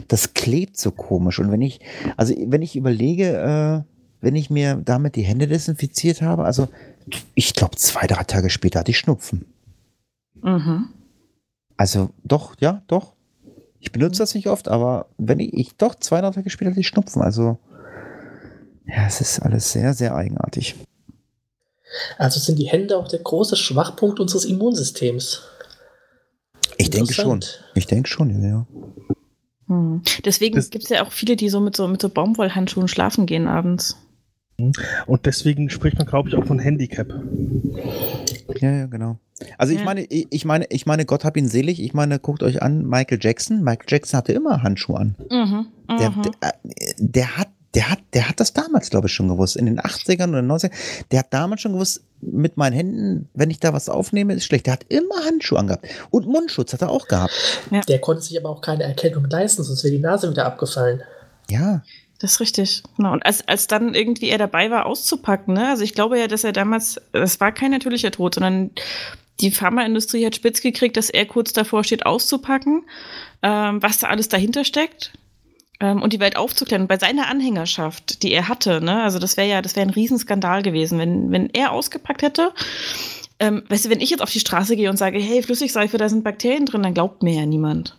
das 0.09 0.35
klebt 0.35 0.79
so 0.79 0.91
komisch. 0.91 1.39
Und 1.39 1.51
wenn 1.51 1.63
ich, 1.63 1.81
also 2.17 2.35
wenn 2.47 2.63
ich 2.63 2.77
überlege, 2.77 3.85
äh, 3.85 3.91
wenn 4.21 4.37
ich 4.37 4.51
mir 4.51 4.81
damit 4.85 5.17
die 5.17 5.23
Hände 5.23 5.47
desinfiziert 5.47 6.23
habe, 6.23 6.45
also 6.45 6.69
ich 7.35 7.55
glaube 7.55 7.77
zwei, 7.77 8.07
drei 8.07 8.25
Tage 8.25 8.51
später 8.51 8.81
hatte 8.81 8.91
ich 8.91 8.99
Schnupfen. 8.99 9.47
Mhm. 10.43 10.89
Also 11.77 12.11
doch, 12.25 12.55
ja, 12.61 12.83
doch. 12.87 13.15
Ich 13.79 13.93
benutze 13.93 14.19
das 14.19 14.35
nicht 14.35 14.49
oft, 14.49 14.69
aber 14.69 15.07
wenn 15.17 15.41
ich, 15.41 15.55
ich 15.55 15.77
doch 15.77 15.95
zwei, 15.95 16.21
drei 16.21 16.31
Tage 16.31 16.51
später 16.51 16.71
hatte 16.71 16.81
ich 16.81 16.89
Schnupfen. 16.89 17.23
Also 17.23 17.59
ja, 18.87 19.07
es 19.07 19.21
ist 19.21 19.41
alles 19.41 19.73
sehr, 19.73 19.95
sehr 19.95 20.15
eigenartig. 20.15 20.75
Also 22.19 22.39
sind 22.39 22.59
die 22.59 22.69
Hände 22.69 22.97
auch 22.97 23.09
der 23.09 23.21
große 23.21 23.57
Schwachpunkt 23.57 24.21
unseres 24.21 24.45
Immunsystems. 24.45 25.43
Ich 26.77 26.91
denke 26.91 27.13
schon. 27.13 27.45
Ich 27.75 27.87
denke 27.87 28.09
schon, 28.09 28.31
ja, 28.31 28.49
ja. 28.49 28.67
Hm. 29.67 30.03
Deswegen 30.25 30.61
gibt 30.71 30.85
es 30.85 30.91
ja 30.91 31.05
auch 31.05 31.13
viele, 31.13 31.37
die 31.37 31.49
so 31.49 31.61
mit 31.61 31.77
so, 31.77 31.87
mit 31.89 32.01
so 32.03 32.09
Baumwollhandschuhen 32.09 32.89
schlafen 32.89 33.27
gehen 33.27 33.47
abends. 33.47 33.97
Und 35.07 35.27
deswegen 35.27 35.71
spricht 35.71 35.99
man, 35.99 36.07
glaube 36.07 36.29
ich, 36.29 36.35
auch 36.37 36.45
von 36.45 36.59
Handicap. 36.59 37.09
Ja, 38.61 38.71
ja, 38.71 38.87
genau. 38.87 39.19
Also 39.59 39.73
ich 39.73 39.79
Ja. 39.79 39.85
meine, 39.85 40.05
ich 40.09 40.45
meine, 40.45 40.67
ich 40.69 40.87
meine, 40.87 41.05
Gott 41.07 41.25
hab 41.25 41.37
ihn 41.37 41.49
selig. 41.49 41.83
Ich 41.83 41.95
meine, 41.95 42.19
guckt 42.19 42.43
euch 42.43 42.63
an, 42.63 42.87
Michael 42.87 43.19
Jackson. 43.21 43.63
Michael 43.63 43.87
Jackson 43.89 44.19
hatte 44.19 44.33
immer 44.33 44.63
Handschuhe 44.63 44.99
an. 44.99 45.15
Mhm. 45.31 45.67
Der, 45.99 46.11
mhm. 46.11 46.23
der, 46.23 46.33
äh, 46.41 46.95
der 46.99 47.37
hat, 47.39 47.49
der 47.75 47.91
hat, 47.91 48.01
der 48.15 48.29
hat 48.29 48.41
das 48.41 48.53
damals, 48.53 48.91
glaube 48.91 49.07
ich, 49.07 49.13
schon 49.13 49.29
gewusst. 49.29 49.57
In 49.57 49.67
den 49.67 49.81
80ern 49.81 50.29
oder 50.31 50.41
90ern. 50.41 50.73
Der 51.11 51.21
hat 51.21 51.33
damals 51.33 51.61
schon 51.63 51.73
gewusst, 51.73 52.03
mit 52.21 52.57
meinen 52.59 52.75
Händen, 52.75 53.29
wenn 53.33 53.51
ich 53.51 53.61
da 53.61 53.73
was 53.73 53.89
aufnehme, 53.89 54.35
ist 54.35 54.45
schlecht. 54.45 54.67
Der 54.67 54.75
hat 54.75 54.85
immer 54.89 55.25
Handschuhe 55.25 55.59
angehabt. 55.59 55.87
Und 56.11 56.27
Mundschutz 56.27 56.73
hat 56.75 56.83
er 56.83 56.91
auch 56.91 57.07
gehabt. 57.09 57.33
Der 57.89 57.99
konnte 58.01 58.23
sich 58.23 58.39
aber 58.39 58.51
auch 58.51 58.61
keine 58.61 58.83
Erkältung 58.83 59.25
leisten, 59.31 59.63
sonst 59.63 59.85
wäre 59.85 59.93
die 59.95 60.01
Nase 60.01 60.29
wieder 60.31 60.45
abgefallen. 60.45 61.01
Ja. 61.49 61.83
Das 62.21 62.33
ist 62.33 62.41
richtig. 62.41 62.83
Genau. 62.97 63.13
Und 63.13 63.25
als, 63.25 63.47
als 63.49 63.67
dann 63.67 63.95
irgendwie 63.95 64.29
er 64.29 64.39
dabei 64.39 64.71
war, 64.71 64.87
auszupacken, 64.87 65.55
ne? 65.55 65.69
Also 65.69 65.83
ich 65.83 65.95
glaube 65.95 66.19
ja, 66.19 66.29
dass 66.29 66.45
er 66.45 66.53
damals, 66.53 67.01
das 67.13 67.41
war 67.41 67.51
kein 67.51 67.71
natürlicher 67.71 68.11
Tod, 68.11 68.35
sondern 68.35 68.71
die 69.41 69.51
Pharmaindustrie 69.51 70.27
hat 70.27 70.37
spitz 70.37 70.61
gekriegt, 70.61 70.99
dass 70.99 71.09
er 71.09 71.25
kurz 71.25 71.55
davor 71.55 71.83
steht, 71.83 72.05
auszupacken, 72.05 72.85
ähm, 73.43 73.83
was 73.83 73.99
da 73.99 74.09
alles 74.09 74.29
dahinter 74.29 74.65
steckt. 74.65 75.13
Ähm, 75.81 76.03
und 76.03 76.13
die 76.13 76.21
Welt 76.21 76.37
aufzuklären. 76.37 76.89
Bei 76.89 76.99
seiner 76.99 77.29
Anhängerschaft, 77.29 78.23
die 78.23 78.33
er 78.33 78.49
hatte, 78.49 78.83
ne, 78.83 79.03
also 79.03 79.19
das 79.19 79.39
wäre 79.39 79.49
ja, 79.49 79.63
das 79.63 79.75
wäre 79.77 79.87
ein 79.87 79.95
Riesenskandal 79.95 80.63
gewesen, 80.63 80.99
wenn, 80.99 81.33
wenn 81.33 81.49
er 81.49 81.73
ausgepackt 81.73 82.21
hätte. 82.21 82.53
Ähm, 83.39 83.63
weißt 83.71 83.87
du, 83.87 83.91
wenn 83.91 84.03
ich 84.03 84.11
jetzt 84.11 84.21
auf 84.21 84.31
die 84.31 84.41
Straße 84.41 84.77
gehe 84.77 84.91
und 84.91 84.99
sage, 84.99 85.19
hey, 85.19 85.43
Flüssigseife, 85.43 85.97
da 85.97 86.11
sind 86.11 86.23
Bakterien 86.23 86.67
drin, 86.67 86.83
dann 86.83 86.93
glaubt 86.93 87.23
mir 87.23 87.33
ja 87.33 87.47
niemand. 87.47 87.97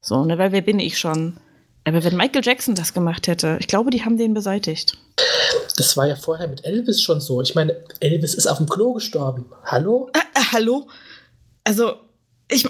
So, 0.00 0.24
ne, 0.24 0.38
weil 0.38 0.52
wer 0.52 0.62
bin 0.62 0.78
ich 0.78 0.98
schon? 0.98 1.36
Aber 1.84 2.04
wenn 2.04 2.16
Michael 2.16 2.42
Jackson 2.44 2.74
das 2.74 2.94
gemacht 2.94 3.26
hätte, 3.26 3.56
ich 3.60 3.66
glaube, 3.66 3.90
die 3.90 4.04
haben 4.04 4.16
den 4.16 4.34
beseitigt. 4.34 4.96
Das 5.76 5.96
war 5.96 6.06
ja 6.06 6.16
vorher 6.16 6.48
mit 6.48 6.64
Elvis 6.64 7.02
schon 7.02 7.20
so. 7.20 7.40
Ich 7.42 7.54
meine, 7.54 7.76
Elvis 8.00 8.34
ist 8.34 8.46
auf 8.46 8.58
dem 8.58 8.68
Klo 8.68 8.92
gestorben. 8.92 9.46
Hallo? 9.64 10.08
Ah, 10.12 10.20
ah, 10.34 10.52
hallo? 10.52 10.88
Also, 11.64 11.94
ich. 12.48 12.66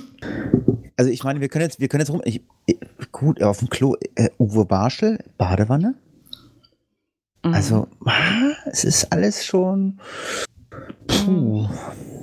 Also 0.97 1.11
ich 1.11 1.25
meine, 1.25 1.41
wir 1.41 1.49
können 1.49 1.65
jetzt, 1.65 1.81
wir 1.81 1.89
können 1.89 2.03
jetzt 2.03 2.11
rum. 2.11 2.23
Ich, 2.25 2.43
ich, 2.67 2.79
gut, 3.11 3.43
auf 3.43 3.59
dem 3.59 3.69
Klo, 3.69 3.97
äh, 4.15 4.31
Uwe 4.39 4.65
Barschel, 4.65 5.19
Badewanne. 5.37 5.95
Mhm. 7.45 7.55
Also, 7.55 7.89
es 8.67 8.85
ist 8.85 9.13
alles 9.13 9.45
schon. 9.45 10.01
Puh. 11.07 11.69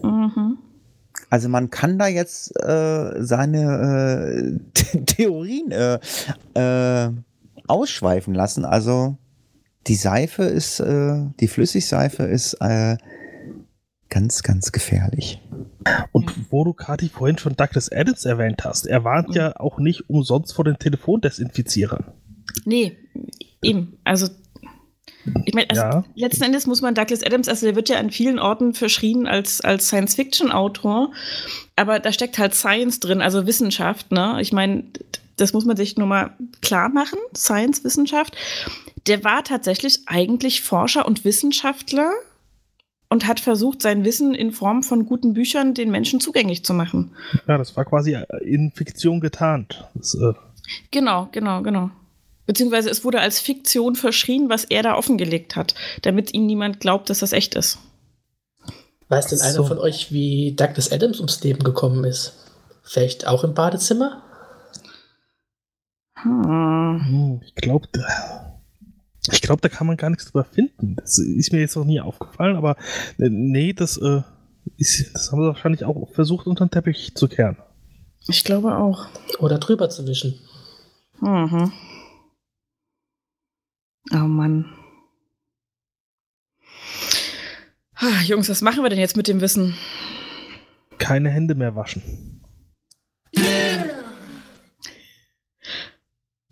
Mhm. 0.01 0.18
Also 1.29 1.49
man 1.49 1.69
kann 1.69 1.99
da 1.99 2.07
jetzt 2.07 2.51
äh, 2.63 3.23
seine 3.23 4.59
äh, 4.73 4.99
Theorien 5.05 5.71
äh, 5.71 5.99
äh, 6.55 7.11
ausschweifen 7.67 8.33
lassen. 8.33 8.65
Also 8.65 9.17
die 9.87 9.95
Seife 9.95 10.43
ist, 10.43 10.79
äh, 10.79 11.25
die 11.39 11.47
Flüssigseife 11.47 12.23
ist 12.23 12.55
äh, 12.61 12.97
ganz, 14.09 14.43
ganz 14.43 14.71
gefährlich. 14.71 15.41
Und 16.11 16.51
wo 16.51 16.63
du 16.63 16.73
gerade 16.73 17.07
vorhin 17.09 17.37
schon 17.37 17.55
Douglas 17.55 17.91
Adams 17.91 18.25
erwähnt 18.25 18.63
hast, 18.65 18.85
er 18.85 19.03
warnt 19.03 19.35
ja 19.35 19.59
auch 19.59 19.79
nicht 19.79 20.09
umsonst 20.09 20.53
vor 20.53 20.65
den 20.65 20.77
Telefondesinfizierern. 20.77 22.05
Nee, 22.65 22.97
eben. 23.61 23.97
Also, 24.03 24.27
ich 25.45 25.53
meine, 25.53 25.69
also 25.69 25.81
Ja. 25.81 26.03
letzten 26.15 26.43
Endes 26.43 26.65
muss 26.67 26.81
man 26.81 26.95
Douglas 26.95 27.23
Adams, 27.23 27.47
also 27.47 27.65
der 27.65 27.75
wird 27.75 27.89
ja 27.89 27.97
an 27.97 28.09
vielen 28.11 28.39
Orten 28.39 28.73
verschrien 28.73 29.27
als, 29.27 29.61
als 29.61 29.87
Science-Fiction-Autor, 29.87 31.11
aber 31.75 31.99
da 31.99 32.11
steckt 32.11 32.37
halt 32.37 32.55
Science 32.55 32.99
drin, 32.99 33.21
also 33.21 33.45
Wissenschaft, 33.45 34.11
ne? 34.11 34.37
Ich 34.41 34.51
meine, 34.53 34.83
das 35.37 35.53
muss 35.53 35.65
man 35.65 35.77
sich 35.77 35.97
nur 35.97 36.07
mal 36.07 36.31
klar 36.61 36.89
machen, 36.89 37.19
Science, 37.35 37.83
Wissenschaft. 37.83 38.35
Der 39.07 39.23
war 39.23 39.43
tatsächlich 39.43 40.01
eigentlich 40.07 40.61
Forscher 40.61 41.05
und 41.05 41.23
Wissenschaftler 41.25 42.11
und 43.09 43.25
hat 43.25 43.39
versucht, 43.39 43.81
sein 43.81 44.03
Wissen 44.05 44.35
in 44.35 44.51
Form 44.51 44.83
von 44.83 45.05
guten 45.05 45.33
Büchern 45.33 45.73
den 45.73 45.89
Menschen 45.89 46.19
zugänglich 46.19 46.63
zu 46.63 46.73
machen. 46.73 47.11
Ja, 47.47 47.57
das 47.57 47.75
war 47.75 47.85
quasi 47.85 48.17
in 48.41 48.71
Fiktion 48.75 49.19
getarnt. 49.19 49.85
Das, 49.95 50.15
äh, 50.15 50.33
Genau, 50.91 51.27
genau, 51.31 51.63
genau. 51.63 51.89
Beziehungsweise 52.49 52.89
es 52.89 53.03
wurde 53.03 53.19
als 53.19 53.39
Fiktion 53.39 53.95
verschrien, 53.95 54.49
was 54.49 54.63
er 54.63 54.81
da 54.81 54.95
offengelegt 54.95 55.55
hat, 55.55 55.75
damit 56.01 56.33
ihm 56.33 56.47
niemand 56.47 56.79
glaubt, 56.79 57.11
dass 57.11 57.19
das 57.19 57.31
echt 57.31 57.53
ist. 57.53 57.77
Weiß 59.07 59.27
denn 59.27 59.39
einer 59.39 59.53
So. 59.53 59.65
von 59.65 59.77
euch, 59.77 60.11
wie 60.11 60.55
Douglas 60.55 60.91
Adams 60.91 61.19
ums 61.19 61.43
Leben 61.43 61.63
gekommen 61.63 62.03
ist? 62.05 62.33
Vielleicht 62.81 63.27
auch 63.27 63.43
im 63.43 63.53
Badezimmer? 63.53 64.23
Hm. 66.15 67.05
hm, 67.05 67.41
ich 67.45 67.53
glaube, 67.53 67.87
ich 69.31 69.41
glaube, 69.43 69.61
da 69.61 69.69
kann 69.69 69.85
man 69.85 69.95
gar 69.95 70.09
nichts 70.09 70.25
drüber 70.25 70.43
finden. 70.43 70.95
Das 70.95 71.19
ist 71.19 71.53
mir 71.53 71.59
jetzt 71.59 71.75
noch 71.75 71.85
nie 71.85 72.01
aufgefallen, 72.01 72.55
aber 72.55 72.77
äh, 73.19 73.29
nee, 73.29 73.73
das, 73.73 73.97
äh, 73.97 74.23
ist, 74.77 75.13
das 75.13 75.31
haben 75.31 75.43
sie 75.43 75.47
wahrscheinlich 75.49 75.85
auch 75.85 76.09
versucht, 76.13 76.47
unter 76.47 76.65
den 76.65 76.71
Teppich 76.71 77.13
zu 77.13 77.27
kehren. 77.27 77.57
Ich 78.27 78.43
glaube 78.43 78.75
auch. 78.75 79.05
Oder 79.37 79.59
drüber 79.59 79.91
zu 79.91 80.07
wischen? 80.07 80.39
Mhm. 81.21 81.71
Oh 84.11 84.17
Mann. 84.17 84.65
Ah, 87.95 88.21
Jungs, 88.23 88.49
was 88.49 88.61
machen 88.61 88.83
wir 88.83 88.89
denn 88.89 88.99
jetzt 88.99 89.17
mit 89.17 89.27
dem 89.27 89.41
Wissen? 89.41 89.75
Keine 90.97 91.29
Hände 91.29 91.55
mehr 91.55 91.75
waschen. 91.75 92.41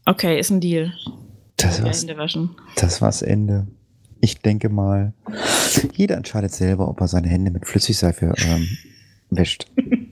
Okay, 0.06 0.40
ist 0.40 0.50
ein 0.50 0.62
Deal. 0.62 0.94
Das 1.58 1.84
war's, 1.84 2.02
Hände 2.02 2.18
waschen. 2.18 2.56
das 2.76 3.02
war's 3.02 3.22
Ende. 3.22 3.68
Ich 4.20 4.40
denke 4.42 4.70
mal, 4.70 5.14
jeder 5.96 6.16
entscheidet 6.18 6.54
selber, 6.54 6.88
ob 6.88 7.02
er 7.02 7.08
seine 7.08 7.28
Hände 7.28 7.52
mit 7.52 7.68
Flüssigseife 7.68 8.34
ähm, 8.38 8.68
wäscht. 9.30 9.68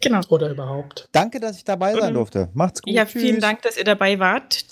Genau. 0.00 0.20
Oder 0.30 0.50
überhaupt? 0.50 1.08
Danke, 1.12 1.38
dass 1.38 1.56
ich 1.58 1.64
dabei 1.64 1.94
sein 1.94 2.14
durfte. 2.14 2.48
Macht's 2.54 2.80
gut. 2.82 2.92
Ja, 2.92 3.04
Tschüss. 3.04 3.22
vielen 3.22 3.40
Dank, 3.40 3.62
dass 3.62 3.76
ihr 3.76 3.84
dabei 3.84 4.18
wart. 4.18 4.64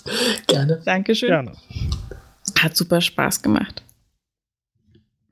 Gerne. 0.47 0.81
Dankeschön. 0.83 1.29
Gerne. 1.29 1.53
Hat 2.61 2.77
super 2.77 3.01
Spaß 3.01 3.41
gemacht. 3.41 3.83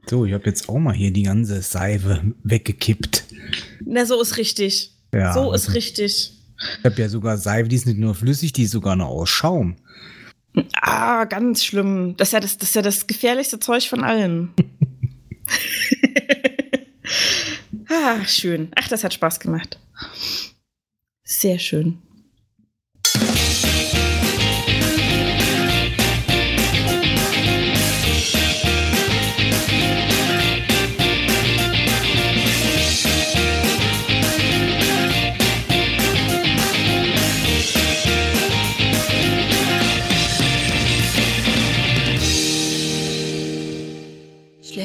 So, 0.07 0.25
ich 0.25 0.33
habe 0.33 0.45
jetzt 0.45 0.67
auch 0.67 0.79
mal 0.79 0.95
hier 0.95 1.11
die 1.11 1.23
ganze 1.23 1.61
Seife 1.61 2.33
weggekippt. 2.43 3.25
Na, 3.85 4.05
so 4.05 4.19
ist 4.19 4.37
richtig. 4.37 4.91
Ja, 5.13 5.33
so 5.33 5.53
ist 5.53 5.67
also 5.67 5.73
richtig. 5.73 6.33
Ich 6.79 6.85
habe 6.85 6.99
ja 6.99 7.07
sogar 7.07 7.37
Seife, 7.37 7.69
die 7.69 7.75
ist 7.75 7.85
nicht 7.85 7.99
nur 7.99 8.15
flüssig, 8.15 8.51
die 8.53 8.63
ist 8.63 8.71
sogar 8.71 8.95
noch 8.95 9.09
aus 9.09 9.29
Schaum. 9.29 9.75
Ah, 10.73 11.25
ganz 11.25 11.63
schlimm. 11.63 12.15
Das 12.17 12.29
ist 12.29 12.31
ja 12.33 12.39
das, 12.39 12.57
das, 12.57 12.69
ist 12.69 12.75
ja 12.75 12.81
das 12.81 13.05
gefährlichste 13.05 13.59
Zeug 13.59 13.87
von 13.87 14.03
allen. 14.03 14.49
ah, 17.89 18.25
schön. 18.25 18.69
Ach, 18.75 18.87
das 18.87 19.03
hat 19.03 19.13
Spaß 19.13 19.39
gemacht. 19.39 19.79
Sehr 21.23 21.59
schön. 21.59 21.99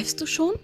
Schläfst 0.04 0.20
du 0.20 0.26
schon? 0.26 0.54